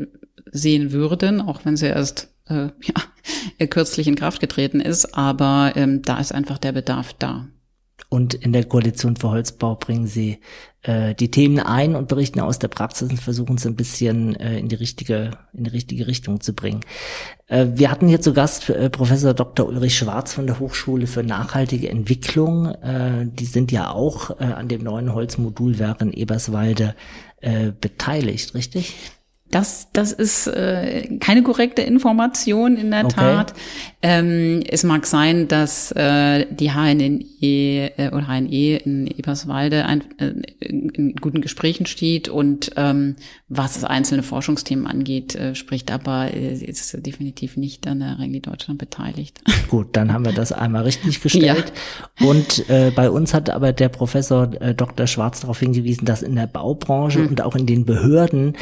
sehen 0.52 0.92
würden, 0.92 1.42
auch 1.42 1.66
wenn 1.66 1.78
sie 1.78 1.88
erst 1.88 2.30
äh, 2.48 2.68
ja, 3.60 3.66
kürzlich 3.66 4.08
in 4.08 4.14
Kraft 4.14 4.40
getreten 4.40 4.80
ist. 4.80 5.18
Aber 5.18 5.72
ähm, 5.76 6.04
da 6.04 6.20
ist 6.20 6.32
einfach 6.32 6.60
der 6.60 6.74
Bedarf 6.74 7.14
da. 7.18 7.48
Und 8.14 8.34
in 8.34 8.52
der 8.52 8.66
Koalition 8.66 9.16
für 9.16 9.30
Holzbau 9.30 9.76
bringen 9.76 10.06
Sie 10.06 10.40
äh, 10.82 11.16
die 11.16 11.32
Themen 11.32 11.60
ein 11.60 11.96
und 11.96 12.10
berichten 12.10 12.42
aus 12.42 12.60
der 12.60 12.68
Praxis 12.68 13.10
und 13.10 13.22
versuchen 13.22 13.56
es 13.56 13.66
ein 13.66 13.78
bisschen 13.78 14.36
äh, 14.36 14.60
in 14.60 14.68
die 14.68 14.76
richtige 14.76 15.32
in 15.54 15.64
die 15.64 15.70
richtige 15.70 16.08
Richtung 16.08 16.42
zu 16.42 16.52
bringen. 16.52 16.82
Äh, 17.48 17.68
wir 17.76 17.90
hatten 17.90 18.10
hier 18.10 18.20
zu 18.20 18.34
Gast 18.34 18.70
äh, 18.70 18.90
Professor 18.90 19.34
Dr. 19.34 19.66
Ulrich 19.66 19.98
Schwarz 19.98 20.34
von 20.34 20.46
der 20.46 20.60
Hochschule 20.60 21.08
für 21.08 21.24
nachhaltige 21.24 21.88
Entwicklung. 21.88 22.66
Äh, 22.66 23.28
die 23.28 23.46
sind 23.46 23.72
ja 23.72 23.92
auch 23.92 24.32
äh, 24.42 24.44
an 24.44 24.68
dem 24.68 24.84
neuen 24.84 25.14
Holzmodulwerk 25.14 26.02
in 26.02 26.12
Eberswalde 26.12 26.96
äh, 27.40 27.72
beteiligt, 27.80 28.56
richtig? 28.56 28.94
Das, 29.52 29.90
das 29.94 30.14
ist 30.14 30.48
äh, 30.48 31.18
keine 31.20 31.44
korrekte 31.44 31.82
Information 31.82 32.78
in 32.78 32.92
der 32.92 33.06
okay. 33.06 33.16
Tat. 33.16 33.54
Ähm, 34.02 34.64
es 34.68 34.84
mag 34.84 35.06
sein, 35.06 35.48
dass 35.48 35.92
äh, 35.92 36.48
die 36.50 36.72
HNE 36.72 37.26
äh, 37.42 38.10
oder 38.12 38.28
HNE 38.28 38.78
in 38.78 39.08
Eberswalde 39.08 39.86
ein, 39.86 40.04
äh, 40.18 40.34
in 40.60 41.16
guten 41.18 41.42
Gesprächen 41.42 41.86
steht 41.86 42.30
und 42.30 42.72
ähm, 42.78 43.16
was 43.50 43.84
einzelne 43.84 44.24
Forschungsthemen 44.24 44.88
angeht, 44.88 45.36
äh, 45.36 45.54
spricht 45.54 45.92
aber 45.92 46.34
äh, 46.34 46.54
ist 46.54 47.06
definitiv 47.06 47.58
nicht 47.58 47.86
an 47.86 48.00
der 48.00 48.18
Rengi 48.18 48.40
Deutschland 48.40 48.80
beteiligt. 48.80 49.42
Gut, 49.70 49.90
dann 49.92 50.14
haben 50.14 50.26
wir 50.26 50.34
das 50.34 50.52
einmal 50.52 50.84
richtig 50.84 51.22
gestellt. 51.22 51.72
Ja. 52.20 52.28
Und 52.28 52.70
äh, 52.70 52.92
bei 52.96 53.10
uns 53.10 53.34
hat 53.34 53.50
aber 53.50 53.74
der 53.74 53.90
Professor 53.90 54.50
äh, 54.62 54.74
Dr. 54.74 55.06
Schwarz 55.06 55.42
darauf 55.42 55.60
hingewiesen, 55.60 56.06
dass 56.06 56.24
in 56.24 56.36
der 56.36 56.48
Baubranche 56.48 57.20
mhm. 57.20 57.28
und 57.28 57.42
auch 57.42 57.56
in 57.56 57.66
den 57.66 57.86
Behörden 57.86 58.54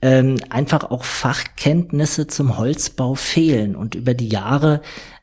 ähm, 0.00 0.36
einfach 0.50 0.90
auch 0.90 1.04
Fachkenntnisse 1.04 2.26
zum 2.26 2.58
Holzbau 2.58 3.14
fehlen 3.14 3.74
und 3.74 3.94
über 3.94 4.14
die 4.14 4.28
Jahre 4.28 4.80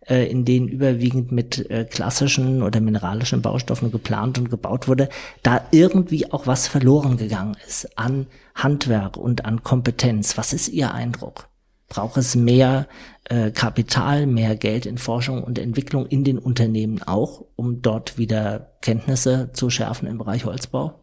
äh, 0.08 0.30
in 0.30 0.46
denen 0.46 0.68
überwiegend 0.68 1.32
mit 1.32 1.70
äh, 1.70 1.86
klassischen 1.86 2.62
oder 2.62 2.80
mineralischen 2.80 3.42
Baustoffen 3.42 3.92
geplant 3.92 4.38
und 4.38 4.50
gebaut 4.50 4.88
wurde, 4.88 5.10
da 5.44 5.66
irgendwie 5.72 6.32
auch 6.32 6.48
was 6.48 6.68
verloren 6.68 7.18
gegangen 7.18 7.58
ist 7.66 7.98
an 7.98 8.28
Handwerk 8.54 9.18
und 9.18 9.46
an 9.46 9.64
Kompetenz. 9.64 10.38
Was 10.38 10.54
ist 10.54 10.68
Ihr 10.70 10.94
Eindruck? 10.94 11.48
Braucht 11.88 12.18
es 12.18 12.36
mehr 12.36 12.88
äh, 13.26 13.52
Kapital, 13.52 14.28
mehr 14.28 14.56
Geld 14.56 14.86
in 14.86 14.98
Forschung 14.98 15.44
und 15.44 15.58
Entwicklung 15.58 16.06
in 16.06 16.24
den 16.24 16.38
Unternehmen 16.38 17.02
auch, 17.04 17.46
um 17.56 17.82
dort 17.82 18.18
wieder 18.18 18.74
Kenntnisse 18.82 19.52
zu 19.54 19.70
schärfen 19.70 20.08
im 20.08 20.18
Bereich 20.18 20.46
Holzbau? 20.46 21.00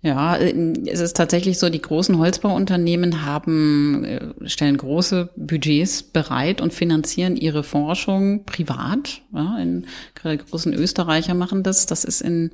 Ja, 0.00 0.36
äh, 0.36 0.54
es 0.86 1.00
ist 1.00 1.16
tatsächlich 1.16 1.58
so, 1.58 1.68
die 1.68 1.82
großen 1.82 2.18
Holzbauunternehmen 2.18 3.24
haben, 3.24 4.04
äh, 4.04 4.48
stellen 4.48 4.76
große 4.76 5.30
Budgets 5.36 6.02
bereit 6.02 6.60
und 6.60 6.72
finanzieren 6.72 7.36
ihre 7.36 7.64
Forschung 7.64 8.44
privat. 8.44 9.22
Ja, 9.34 9.58
in, 9.58 9.86
gerade 10.14 10.38
großen 10.38 10.72
Österreicher 10.72 11.34
machen 11.34 11.62
das. 11.62 11.86
Das 11.86 12.04
ist 12.04 12.20
in, 12.20 12.52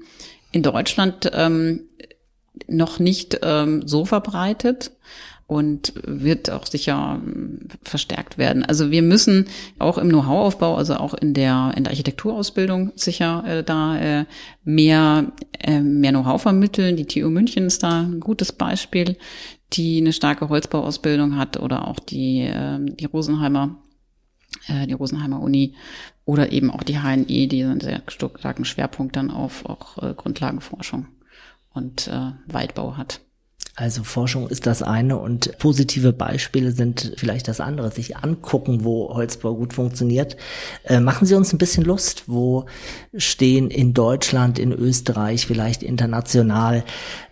in 0.52 0.62
Deutschland 0.62 1.30
ähm, 1.35 1.83
noch 2.66 2.98
nicht 2.98 3.40
ähm, 3.42 3.87
so 3.87 4.04
verbreitet 4.04 4.92
und 5.46 5.92
wird 6.04 6.50
auch 6.50 6.66
sicher 6.66 7.20
ähm, 7.22 7.68
verstärkt 7.83 8.38
werden. 8.38 8.64
Also 8.64 8.90
wir 8.90 9.02
müssen 9.02 9.46
auch 9.78 9.98
im 9.98 10.09
Know-how-Aufbau, 10.09 10.76
also 10.76 10.94
auch 10.94 11.14
in 11.14 11.35
der 11.35 11.72
in 11.76 11.85
der 11.85 11.92
Architekturausbildung 11.92 12.92
sicher 12.96 13.44
äh, 13.46 13.62
da 13.62 13.98
äh, 13.98 14.24
mehr 14.64 15.33
äh, 15.61 15.80
mehr 15.80 16.12
Know-how 16.12 16.40
vermitteln. 16.40 16.96
Die 16.96 17.07
TU 17.07 17.28
München 17.28 17.66
ist 17.66 17.83
da 17.83 18.02
ein 18.02 18.20
gutes 18.20 18.52
Beispiel, 18.52 19.16
die 19.74 19.98
eine 19.98 20.12
starke 20.12 20.48
Holzbauausbildung 20.48 21.37
hat 21.37 21.61
oder 21.61 21.88
auch 21.88 21.98
die 21.98 22.40
äh, 22.42 22.78
die 22.80 23.04
Rosenheimer 23.04 23.76
äh, 24.68 24.87
die 24.87 24.94
Rosenheimer 24.94 25.40
Uni 25.40 25.74
oder 26.24 26.52
eben 26.52 26.70
auch 26.70 26.83
die 26.83 27.00
HNE, 27.00 27.48
die 27.48 27.64
einen 27.64 27.80
sehr 27.80 28.02
starken 28.09 28.64
Schwerpunkt 28.64 29.16
dann 29.16 29.30
auf 29.30 29.66
auch 29.66 30.02
äh, 30.02 30.14
Grundlagenforschung 30.14 31.07
und 31.74 32.09
äh, 32.09 32.33
Waldbau 32.46 32.96
hat. 32.96 33.20
Also 33.76 34.04
Forschung 34.04 34.48
ist 34.48 34.66
das 34.66 34.84
eine 34.84 35.18
und 35.18 35.58
positive 35.58 36.12
Beispiele 36.12 36.70
sind 36.70 37.14
vielleicht 37.16 37.48
das 37.48 37.58
andere. 37.58 37.90
Sich 37.90 38.16
angucken, 38.16 38.84
wo 38.84 39.12
Holzbau 39.12 39.56
gut 39.56 39.72
funktioniert. 39.72 40.37
Äh, 40.84 41.00
machen 41.00 41.26
Sie 41.26 41.34
uns 41.34 41.52
ein 41.52 41.58
bisschen 41.58 41.84
Lust. 41.84 42.24
Wo 42.28 42.66
stehen 43.16 43.70
in 43.70 43.92
Deutschland, 43.92 44.60
in 44.60 44.70
Österreich, 44.70 45.46
vielleicht 45.46 45.82
international, 45.82 46.84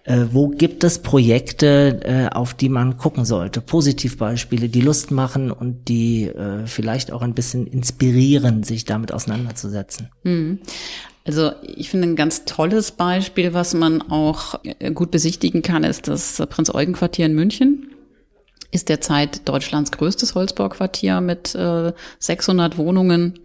äh, 0.03 0.25
wo 0.33 0.49
gibt 0.49 0.83
es 0.83 0.99
Projekte, 0.99 2.01
äh, 2.03 2.35
auf 2.35 2.55
die 2.55 2.69
man 2.69 2.97
gucken 2.97 3.25
sollte? 3.25 3.61
Positivbeispiele, 3.61 4.69
die 4.69 4.81
Lust 4.81 5.13
machen 5.13 5.53
und 5.53 5.87
die 5.89 6.25
äh, 6.25 6.67
vielleicht 6.67 7.13
auch 7.13 7.23
ein 7.23 7.35
bisschen 7.35 7.69
inspirieren, 7.69 8.65
sich 8.65 8.85
damit 8.85 9.13
auseinanderzusetzen. 9.13 10.09
Also 11.25 11.53
ich 11.63 11.89
finde 11.89 12.09
ein 12.09 12.17
ganz 12.17 12.45
tolles 12.45 12.93
Beispiel, 12.93 13.55
was 13.55 13.75
man 13.75 14.03
auch 14.03 14.61
äh, 14.65 14.91
gut 14.91 15.11
besichtigen 15.11 15.63
kann, 15.63 15.85
ist 15.85 16.09
das 16.09 16.43
Prinz-Eugen-Quartier 16.49 17.27
in 17.27 17.35
München. 17.35 17.89
Ist 18.73 18.89
derzeit 18.89 19.49
Deutschlands 19.49 19.93
größtes 19.93 20.35
Holzbauquartier 20.35 21.21
mit 21.21 21.55
äh, 21.55 21.93
600 22.19 22.79
Wohnungen. 22.79 23.39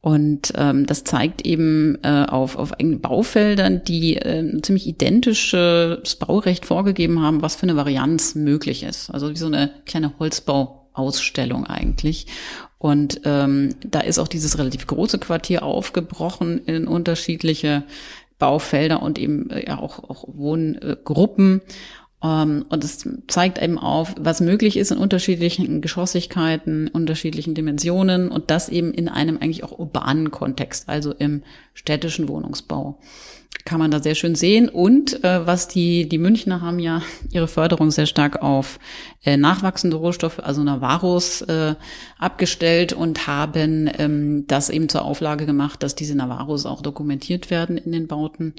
Und 0.00 0.52
ähm, 0.56 0.86
das 0.86 1.04
zeigt 1.04 1.46
eben 1.46 1.96
äh, 2.02 2.24
auf, 2.28 2.56
auf 2.56 2.72
Baufeldern, 2.78 3.84
die 3.84 4.16
äh, 4.16 4.60
ziemlich 4.60 4.88
identisches 4.88 6.16
Baurecht 6.16 6.66
vorgegeben 6.66 7.22
haben, 7.22 7.40
was 7.40 7.54
für 7.54 7.64
eine 7.64 7.76
Varianz 7.76 8.34
möglich 8.34 8.82
ist. 8.82 9.10
Also 9.10 9.30
wie 9.30 9.36
so 9.36 9.46
eine 9.46 9.70
kleine 9.84 10.18
Holzbauausstellung 10.94 11.66
eigentlich. 11.66 12.26
Und 12.78 13.20
ähm, 13.24 13.74
da 13.84 14.00
ist 14.00 14.18
auch 14.18 14.28
dieses 14.28 14.58
relativ 14.58 14.86
große 14.86 15.18
Quartier 15.18 15.62
aufgebrochen 15.62 16.64
in 16.66 16.88
unterschiedliche 16.88 17.84
Baufelder 18.38 19.02
und 19.02 19.18
eben 19.18 19.50
äh, 19.50 19.66
ja 19.68 19.78
auch, 19.78 20.02
auch 20.02 20.24
Wohngruppen. 20.26 21.60
Ähm, 22.24 22.64
und 22.68 22.82
es 22.82 23.08
zeigt 23.28 23.62
eben 23.62 23.78
auf, 23.78 24.14
was 24.18 24.40
möglich 24.40 24.76
ist 24.76 24.90
in 24.90 24.98
unterschiedlichen 24.98 25.80
Geschossigkeiten, 25.80 26.88
unterschiedlichen 26.88 27.54
Dimensionen 27.54 28.28
und 28.28 28.50
das 28.50 28.68
eben 28.68 28.92
in 28.92 29.08
einem 29.08 29.38
eigentlich 29.38 29.62
auch 29.62 29.78
urbanen 29.78 30.32
Kontext, 30.32 30.88
also 30.88 31.12
im 31.12 31.42
städtischen 31.74 32.28
Wohnungsbau 32.28 32.98
kann 33.64 33.78
man 33.78 33.90
da 33.90 34.02
sehr 34.02 34.14
schön 34.14 34.34
sehen. 34.34 34.68
Und 34.68 35.22
äh, 35.24 35.46
was 35.46 35.68
die, 35.68 36.08
die 36.08 36.18
Münchner 36.18 36.60
haben 36.60 36.78
ja 36.78 37.02
ihre 37.30 37.48
Förderung 37.48 37.90
sehr 37.90 38.06
stark 38.06 38.42
auf 38.42 38.78
äh, 39.24 39.36
nachwachsende 39.36 39.96
Rohstoffe, 39.96 40.40
also 40.40 40.62
Navarros, 40.62 41.42
äh, 41.42 41.74
abgestellt 42.18 42.92
und 42.92 43.26
haben 43.26 43.90
ähm, 43.98 44.46
das 44.46 44.68
eben 44.68 44.88
zur 44.88 45.04
Auflage 45.04 45.46
gemacht, 45.46 45.82
dass 45.82 45.94
diese 45.94 46.16
Navarros 46.16 46.66
auch 46.66 46.82
dokumentiert 46.82 47.50
werden 47.50 47.76
in 47.78 47.92
den 47.92 48.08
Bauten 48.08 48.54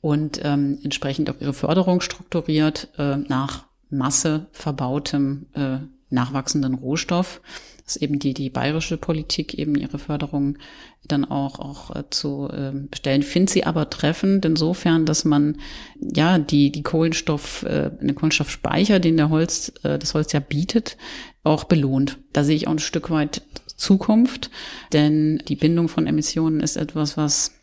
und 0.00 0.40
ähm, 0.44 0.78
entsprechend 0.82 1.28
auch 1.30 1.40
ihre 1.40 1.52
Förderung 1.52 2.00
strukturiert 2.00 2.88
äh, 2.98 3.16
nach 3.16 3.64
Masse 3.90 4.46
verbautem 4.52 5.46
äh, 5.54 5.78
nachwachsenden 6.10 6.74
Rohstoff 6.74 7.40
dass 7.88 7.96
eben 7.96 8.18
die, 8.18 8.34
die 8.34 8.50
bayerische 8.50 8.98
Politik 8.98 9.54
eben 9.54 9.74
ihre 9.74 9.98
Förderung 9.98 10.58
dann 11.06 11.24
auch, 11.24 11.58
auch 11.58 11.96
äh, 11.96 12.04
zu 12.10 12.48
äh, 12.52 12.72
bestellen. 12.72 13.22
Finde 13.22 13.50
sie 13.50 13.64
aber 13.64 13.88
treffend 13.88 14.44
insofern, 14.44 15.06
dass 15.06 15.24
man 15.24 15.56
ja 15.98 16.38
die, 16.38 16.70
die 16.70 16.82
Kohlenstoff, 16.82 17.62
äh, 17.62 17.90
den 17.98 18.14
Kohlenstoffspeicher, 18.14 19.00
den 19.00 19.16
der 19.16 19.30
Holz, 19.30 19.72
äh, 19.84 19.98
das 19.98 20.12
Holz 20.12 20.32
ja 20.32 20.40
bietet, 20.40 20.98
auch 21.44 21.64
belohnt. 21.64 22.18
Da 22.34 22.44
sehe 22.44 22.56
ich 22.56 22.66
auch 22.66 22.72
ein 22.72 22.78
Stück 22.78 23.08
weit 23.08 23.40
Zukunft, 23.76 24.50
denn 24.92 25.42
die 25.48 25.56
Bindung 25.56 25.88
von 25.88 26.06
Emissionen 26.06 26.60
ist 26.60 26.76
etwas, 26.76 27.16
was 27.16 27.54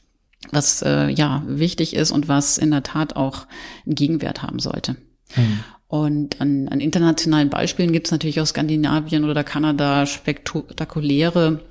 was 0.51 0.83
äh, 0.83 1.09
ja 1.09 1.43
wichtig 1.47 1.95
ist 1.95 2.11
und 2.11 2.27
was 2.27 2.59
in 2.59 2.69
der 2.69 2.83
Tat 2.83 3.15
auch 3.15 3.47
einen 3.85 3.95
Gegenwert 3.95 4.43
haben 4.43 4.59
sollte. 4.59 4.95
Mhm. 5.35 5.63
Und 6.01 6.41
an, 6.41 6.67
an 6.67 6.79
internationalen 6.79 7.49
Beispielen 7.49 7.91
gibt 7.91 8.07
es 8.07 8.11
natürlich 8.11 8.41
aus 8.41 8.49
Skandinavien 8.49 9.23
oder 9.23 9.43
Kanada 9.43 10.05
spektakuläre 10.05 11.61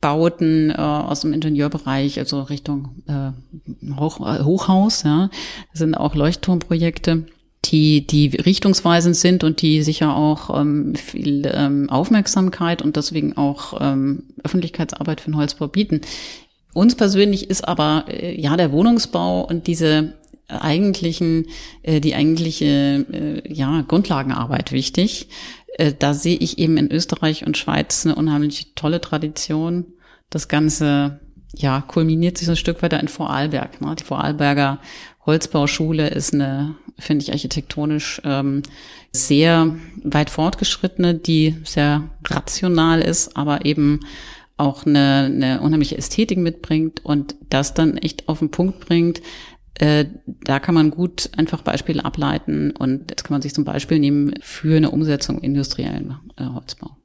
Bauten 0.00 0.70
äh, 0.70 0.74
aus 0.74 1.20
dem 1.20 1.32
Ingenieurbereich, 1.32 2.18
also 2.18 2.42
Richtung 2.42 3.02
äh, 3.06 3.94
Hoch, 3.98 4.20
äh, 4.20 4.42
Hochhaus. 4.42 5.04
Ja, 5.04 5.30
das 5.70 5.78
sind 5.78 5.94
auch 5.94 6.14
Leuchtturmprojekte, 6.14 7.26
die 7.64 8.06
die 8.06 8.26
richtungsweisend 8.36 9.16
sind 9.16 9.44
und 9.44 9.62
die 9.62 9.82
sicher 9.82 10.16
auch 10.16 10.60
ähm, 10.60 10.96
viel 10.96 11.48
ähm, 11.54 11.88
Aufmerksamkeit 11.88 12.82
und 12.82 12.96
deswegen 12.96 13.36
auch 13.36 13.80
ähm, 13.80 14.24
Öffentlichkeitsarbeit 14.42 15.20
für 15.20 15.30
den 15.30 15.36
Holzbau 15.36 15.68
bieten. 15.68 16.00
Uns 16.74 16.96
persönlich 16.96 17.48
ist 17.48 17.66
aber 17.66 18.06
äh, 18.08 18.38
ja 18.38 18.56
der 18.56 18.72
Wohnungsbau 18.72 19.44
und 19.44 19.68
diese 19.68 20.14
eigentlichen, 20.60 21.46
äh, 21.82 22.00
die 22.00 22.14
eigentliche 22.14 23.06
äh, 23.12 23.52
ja, 23.52 23.82
Grundlagenarbeit 23.82 24.72
wichtig. 24.72 25.28
Äh, 25.78 25.92
da 25.98 26.14
sehe 26.14 26.36
ich 26.36 26.58
eben 26.58 26.76
in 26.76 26.90
Österreich 26.90 27.46
und 27.46 27.56
Schweiz 27.56 28.04
eine 28.04 28.14
unheimlich 28.14 28.72
tolle 28.74 29.00
Tradition. 29.00 29.86
Das 30.30 30.48
Ganze 30.48 31.20
ja 31.54 31.82
kulminiert 31.82 32.38
sich 32.38 32.46
so 32.46 32.52
ein 32.52 32.56
Stück 32.56 32.82
weiter 32.82 33.00
in 33.00 33.08
Vorarlberg. 33.08 33.80
Ne? 33.80 33.94
Die 33.98 34.04
Vorarlberger 34.04 34.80
Holzbauschule 35.26 36.08
ist 36.08 36.34
eine, 36.34 36.74
finde 36.98 37.24
ich, 37.24 37.32
architektonisch 37.32 38.20
ähm, 38.24 38.62
sehr 39.12 39.76
weit 40.02 40.30
fortgeschrittene, 40.30 41.14
die 41.14 41.56
sehr 41.64 42.08
rational 42.26 43.00
ist, 43.00 43.36
aber 43.36 43.64
eben 43.64 44.00
auch 44.56 44.86
eine, 44.86 45.24
eine 45.26 45.60
unheimliche 45.60 45.96
Ästhetik 45.96 46.38
mitbringt 46.38 47.04
und 47.04 47.36
das 47.50 47.74
dann 47.74 47.96
echt 47.96 48.28
auf 48.28 48.40
den 48.40 48.50
Punkt 48.50 48.80
bringt. 48.80 49.20
Äh, 49.82 50.06
da 50.44 50.60
kann 50.60 50.76
man 50.76 50.90
gut 50.90 51.30
einfach 51.36 51.62
Beispiele 51.62 52.04
ableiten 52.04 52.70
und 52.70 53.10
jetzt 53.10 53.24
kann 53.24 53.34
man 53.34 53.42
sich 53.42 53.52
zum 53.52 53.64
Beispiel 53.64 53.98
nehmen 53.98 54.34
für 54.40 54.76
eine 54.76 54.90
Umsetzung 54.90 55.40
industriellen 55.40 56.14
äh, 56.36 56.44
Holzbau 56.44 56.96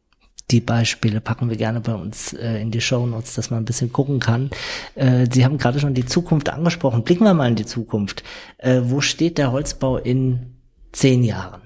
die 0.49 0.61
Beispiele 0.61 1.19
packen 1.19 1.49
wir 1.49 1.57
gerne 1.57 1.81
bei 1.81 1.93
uns 1.93 2.31
äh, 2.31 2.61
in 2.61 2.71
die 2.71 2.79
Show 2.79 3.05
Notes, 3.05 3.35
dass 3.35 3.49
man 3.49 3.61
ein 3.63 3.65
bisschen 3.65 3.91
gucken 3.91 4.21
kann. 4.21 4.49
Äh, 4.95 5.27
Sie 5.29 5.43
haben 5.43 5.57
gerade 5.57 5.81
schon 5.81 5.93
die 5.93 6.05
Zukunft 6.05 6.49
angesprochen. 6.49 7.03
Blicken 7.03 7.25
wir 7.25 7.33
mal 7.33 7.49
in 7.49 7.57
die 7.57 7.65
Zukunft. 7.65 8.23
Äh, 8.57 8.79
wo 8.83 9.01
steht 9.01 9.37
der 9.37 9.51
Holzbau 9.51 9.97
in 9.97 10.55
zehn 10.93 11.23
Jahren? 11.23 11.63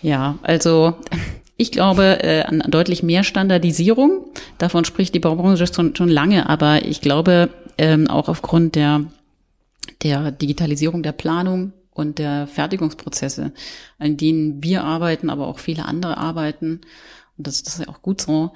Ja, 0.00 0.38
also 0.42 0.94
ich 1.58 1.72
glaube 1.72 2.22
äh, 2.22 2.44
an 2.44 2.62
deutlich 2.68 3.02
mehr 3.02 3.22
Standardisierung. 3.22 4.28
Davon 4.56 4.86
spricht 4.86 5.14
die 5.14 5.20
Baubranche 5.20 5.66
schon, 5.66 5.94
schon 5.94 6.08
lange, 6.08 6.48
aber 6.48 6.86
ich 6.86 7.02
glaube 7.02 7.50
ähm, 7.76 8.08
auch 8.08 8.30
aufgrund 8.30 8.76
der, 8.76 9.04
der 10.02 10.30
Digitalisierung 10.30 11.02
der 11.02 11.12
Planung 11.12 11.72
und 11.92 12.18
der 12.18 12.46
Fertigungsprozesse, 12.46 13.52
an 13.98 14.16
denen 14.16 14.62
wir 14.62 14.84
arbeiten, 14.84 15.30
aber 15.30 15.46
auch 15.46 15.58
viele 15.58 15.84
andere 15.84 16.16
arbeiten, 16.16 16.80
und 17.36 17.46
das, 17.46 17.62
das 17.62 17.74
ist 17.74 17.86
ja 17.86 17.92
auch 17.92 18.02
gut 18.02 18.20
so, 18.20 18.52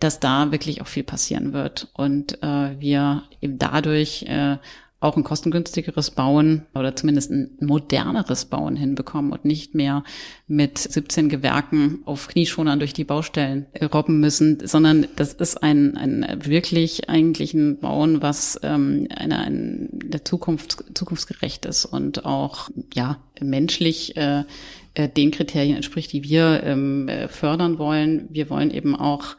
dass 0.00 0.20
da 0.20 0.52
wirklich 0.52 0.80
auch 0.80 0.86
viel 0.86 1.04
passieren 1.04 1.52
wird. 1.52 1.88
Und 1.94 2.42
äh, 2.42 2.78
wir 2.78 3.24
eben 3.40 3.58
dadurch 3.58 4.24
äh, 4.24 4.58
auch 5.00 5.16
ein 5.16 5.22
kostengünstigeres 5.22 6.10
Bauen 6.10 6.66
oder 6.74 6.96
zumindest 6.96 7.30
ein 7.30 7.56
moderneres 7.60 8.46
Bauen 8.46 8.74
hinbekommen 8.74 9.30
und 9.30 9.44
nicht 9.44 9.74
mehr 9.74 10.02
mit 10.48 10.76
17 10.78 11.28
Gewerken 11.28 12.00
auf 12.04 12.26
Knieschonern 12.26 12.80
durch 12.80 12.94
die 12.94 13.04
Baustellen 13.04 13.66
robben 13.94 14.18
müssen, 14.18 14.66
sondern 14.66 15.06
das 15.14 15.34
ist 15.34 15.62
ein, 15.62 15.96
ein 15.96 16.26
wirklich 16.44 17.08
eigentlich 17.08 17.54
ein 17.54 17.78
Bauen, 17.78 18.22
was 18.22 18.58
ähm, 18.64 19.06
einer 19.14 19.38
ein, 19.38 19.88
der 19.92 20.24
Zukunft 20.24 20.84
zukunftsgerecht 20.94 21.64
ist 21.64 21.84
und 21.84 22.24
auch 22.24 22.68
ja 22.92 23.18
menschlich 23.40 24.16
äh, 24.16 24.42
äh, 24.94 25.08
den 25.08 25.30
Kriterien 25.30 25.76
entspricht, 25.76 26.12
die 26.12 26.24
wir 26.24 26.62
ähm, 26.64 27.08
äh, 27.08 27.28
fördern 27.28 27.78
wollen. 27.78 28.26
Wir 28.30 28.50
wollen 28.50 28.72
eben 28.72 28.96
auch 28.96 29.36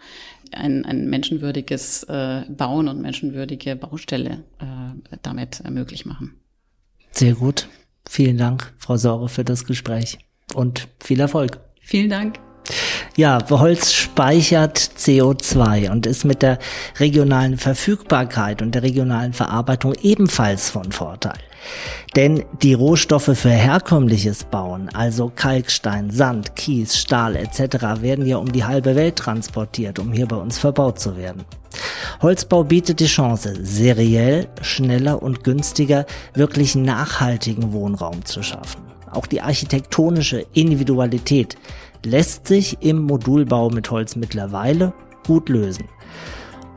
ein, 0.52 0.86
ein 0.86 1.10
menschenwürdiges 1.10 2.04
äh, 2.04 2.44
Bauen 2.50 2.88
und 2.88 3.02
menschenwürdige 3.02 3.76
Baustelle 3.76 4.44
äh, 4.60 5.18
damit 5.22 5.62
äh, 5.66 5.72
möglich 5.72 6.06
machen. 6.06 6.36
Sehr 7.12 7.34
gut. 7.34 7.68
Vielen 8.08 8.38
Dank, 8.38 8.74
Frau 8.78 8.98
Saure, 8.98 9.30
für 9.30 9.44
das 9.44 9.66
Gespräch 9.66 10.18
und 10.56 10.88
viel 11.00 11.20
Erfolg. 11.20 11.60
Vielen 11.82 12.10
Dank. 12.10 12.40
Ja, 13.16 13.40
Holz 13.50 13.94
speichert 13.94 14.78
CO2 14.78 15.92
und 15.92 16.06
ist 16.06 16.24
mit 16.24 16.42
der 16.42 16.60
regionalen 17.00 17.58
Verfügbarkeit 17.58 18.62
und 18.62 18.76
der 18.76 18.84
regionalen 18.84 19.34
Verarbeitung 19.34 19.94
ebenfalls 20.02 20.70
von 20.70 20.92
Vorteil. 20.92 21.40
Denn 22.16 22.44
die 22.62 22.74
Rohstoffe 22.74 23.32
für 23.38 23.50
herkömmliches 23.50 24.44
Bauen, 24.46 24.90
also 24.94 25.32
Kalkstein, 25.34 26.10
Sand, 26.10 26.56
Kies, 26.56 26.98
Stahl 26.98 27.36
etc., 27.36 28.02
werden 28.02 28.26
ja 28.26 28.38
um 28.38 28.52
die 28.52 28.64
halbe 28.64 28.96
Welt 28.96 29.18
transportiert, 29.18 30.00
um 30.00 30.12
hier 30.12 30.28
bei 30.28 30.36
uns 30.36 30.58
verbaut 30.58 31.00
zu 31.00 31.18
werden. 31.18 31.46
Holzbau 32.22 32.64
bietet 32.64 33.00
die 33.00 33.06
Chance, 33.06 33.54
seriell, 33.62 34.48
schneller 34.62 35.22
und 35.22 35.44
günstiger 35.44 36.06
wirklich 36.34 36.76
nachhaltigen 36.76 37.72
Wohnraum 37.72 38.26
zu 38.26 38.42
schaffen. 38.44 38.82
Auch 39.12 39.26
die 39.26 39.42
architektonische 39.42 40.46
Individualität 40.54 41.58
lässt 42.04 42.48
sich 42.48 42.82
im 42.82 43.00
Modulbau 43.00 43.70
mit 43.70 43.90
Holz 43.92 44.16
mittlerweile 44.16 44.94
gut 45.26 45.50
lösen. 45.50 45.86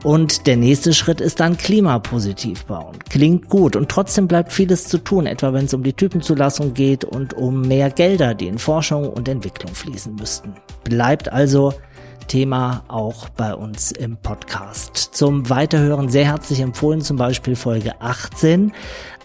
Und 0.03 0.47
der 0.47 0.57
nächste 0.57 0.93
Schritt 0.93 1.21
ist 1.21 1.39
dann 1.39 1.55
klimapositiv 1.55 2.65
bauen. 2.65 2.99
Klingt 3.09 3.47
gut 3.47 3.77
und 3.77 3.89
trotzdem 3.89 4.27
bleibt 4.27 4.51
vieles 4.51 4.89
zu 4.89 4.97
tun, 4.97 5.25
etwa 5.25 5.53
wenn 5.53 5.65
es 5.65 5.73
um 5.73 5.81
die 5.81 5.93
Typenzulassung 5.93 6.73
geht 6.73 7.05
und 7.05 7.33
um 7.33 7.61
mehr 7.61 7.89
Gelder, 7.89 8.33
die 8.33 8.47
in 8.47 8.57
Forschung 8.57 9.07
und 9.07 9.29
Entwicklung 9.29 9.73
fließen 9.73 10.13
müssten. 10.15 10.55
Bleibt 10.83 11.31
also 11.31 11.73
Thema 12.27 12.83
auch 12.89 13.29
bei 13.29 13.55
uns 13.55 13.93
im 13.93 14.17
Podcast. 14.17 14.97
Zum 14.97 15.49
Weiterhören 15.49 16.09
sehr 16.09 16.25
herzlich 16.25 16.59
empfohlen 16.59 16.99
zum 16.99 17.15
Beispiel 17.15 17.55
Folge 17.55 18.01
18, 18.01 18.73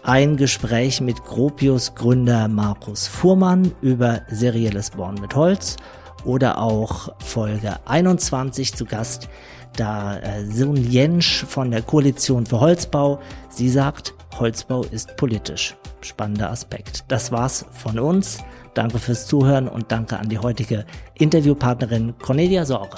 ein 0.05 0.37
Gespräch 0.37 1.01
mit 1.01 1.25
Gropius 1.25 1.97
Gründer 1.97 2.47
Markus 2.47 3.09
Fuhrmann 3.09 3.73
über 3.81 4.23
serielles 4.31 4.91
Bauen 4.91 5.17
mit 5.21 5.35
Holz 5.35 5.77
oder 6.25 6.59
auch 6.59 7.09
Folge 7.19 7.77
21 7.87 8.75
zu 8.75 8.85
Gast 8.85 9.29
da 9.77 10.19
äh, 10.19 10.45
Sun 10.45 10.77
Jensch 10.77 11.45
von 11.47 11.71
der 11.71 11.83
Koalition 11.83 12.47
für 12.47 12.61
Holzbau. 12.61 13.21
Sie 13.49 13.69
sagt, 13.69 14.15
Holzbau 14.39 14.83
ist 14.85 15.17
politisch. 15.17 15.77
Spannender 16.01 16.51
Aspekt. 16.51 17.05
Das 17.09 17.33
war's 17.33 17.65
von 17.73 17.99
uns. 17.99 18.39
Danke 18.75 18.99
fürs 18.99 19.27
Zuhören 19.27 19.69
und 19.69 19.91
danke 19.91 20.19
an 20.19 20.29
die 20.29 20.39
heutige 20.39 20.85
Interviewpartnerin 21.15 22.15
Cornelia 22.23 22.65
Sorge. 22.65 22.97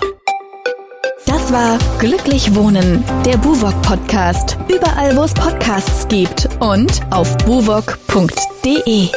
Das 1.27 1.53
war 1.53 1.79
Glücklich 1.99 2.55
Wohnen, 2.55 3.05
der 3.25 3.37
Buwok 3.37 3.81
Podcast. 3.83 4.59
Überall, 4.69 5.17
wo 5.17 5.23
es 5.23 5.35
Podcasts 5.35 6.09
gibt 6.09 6.49
und 6.61 7.01
auf 7.11 7.37
buwok.de. 7.39 9.09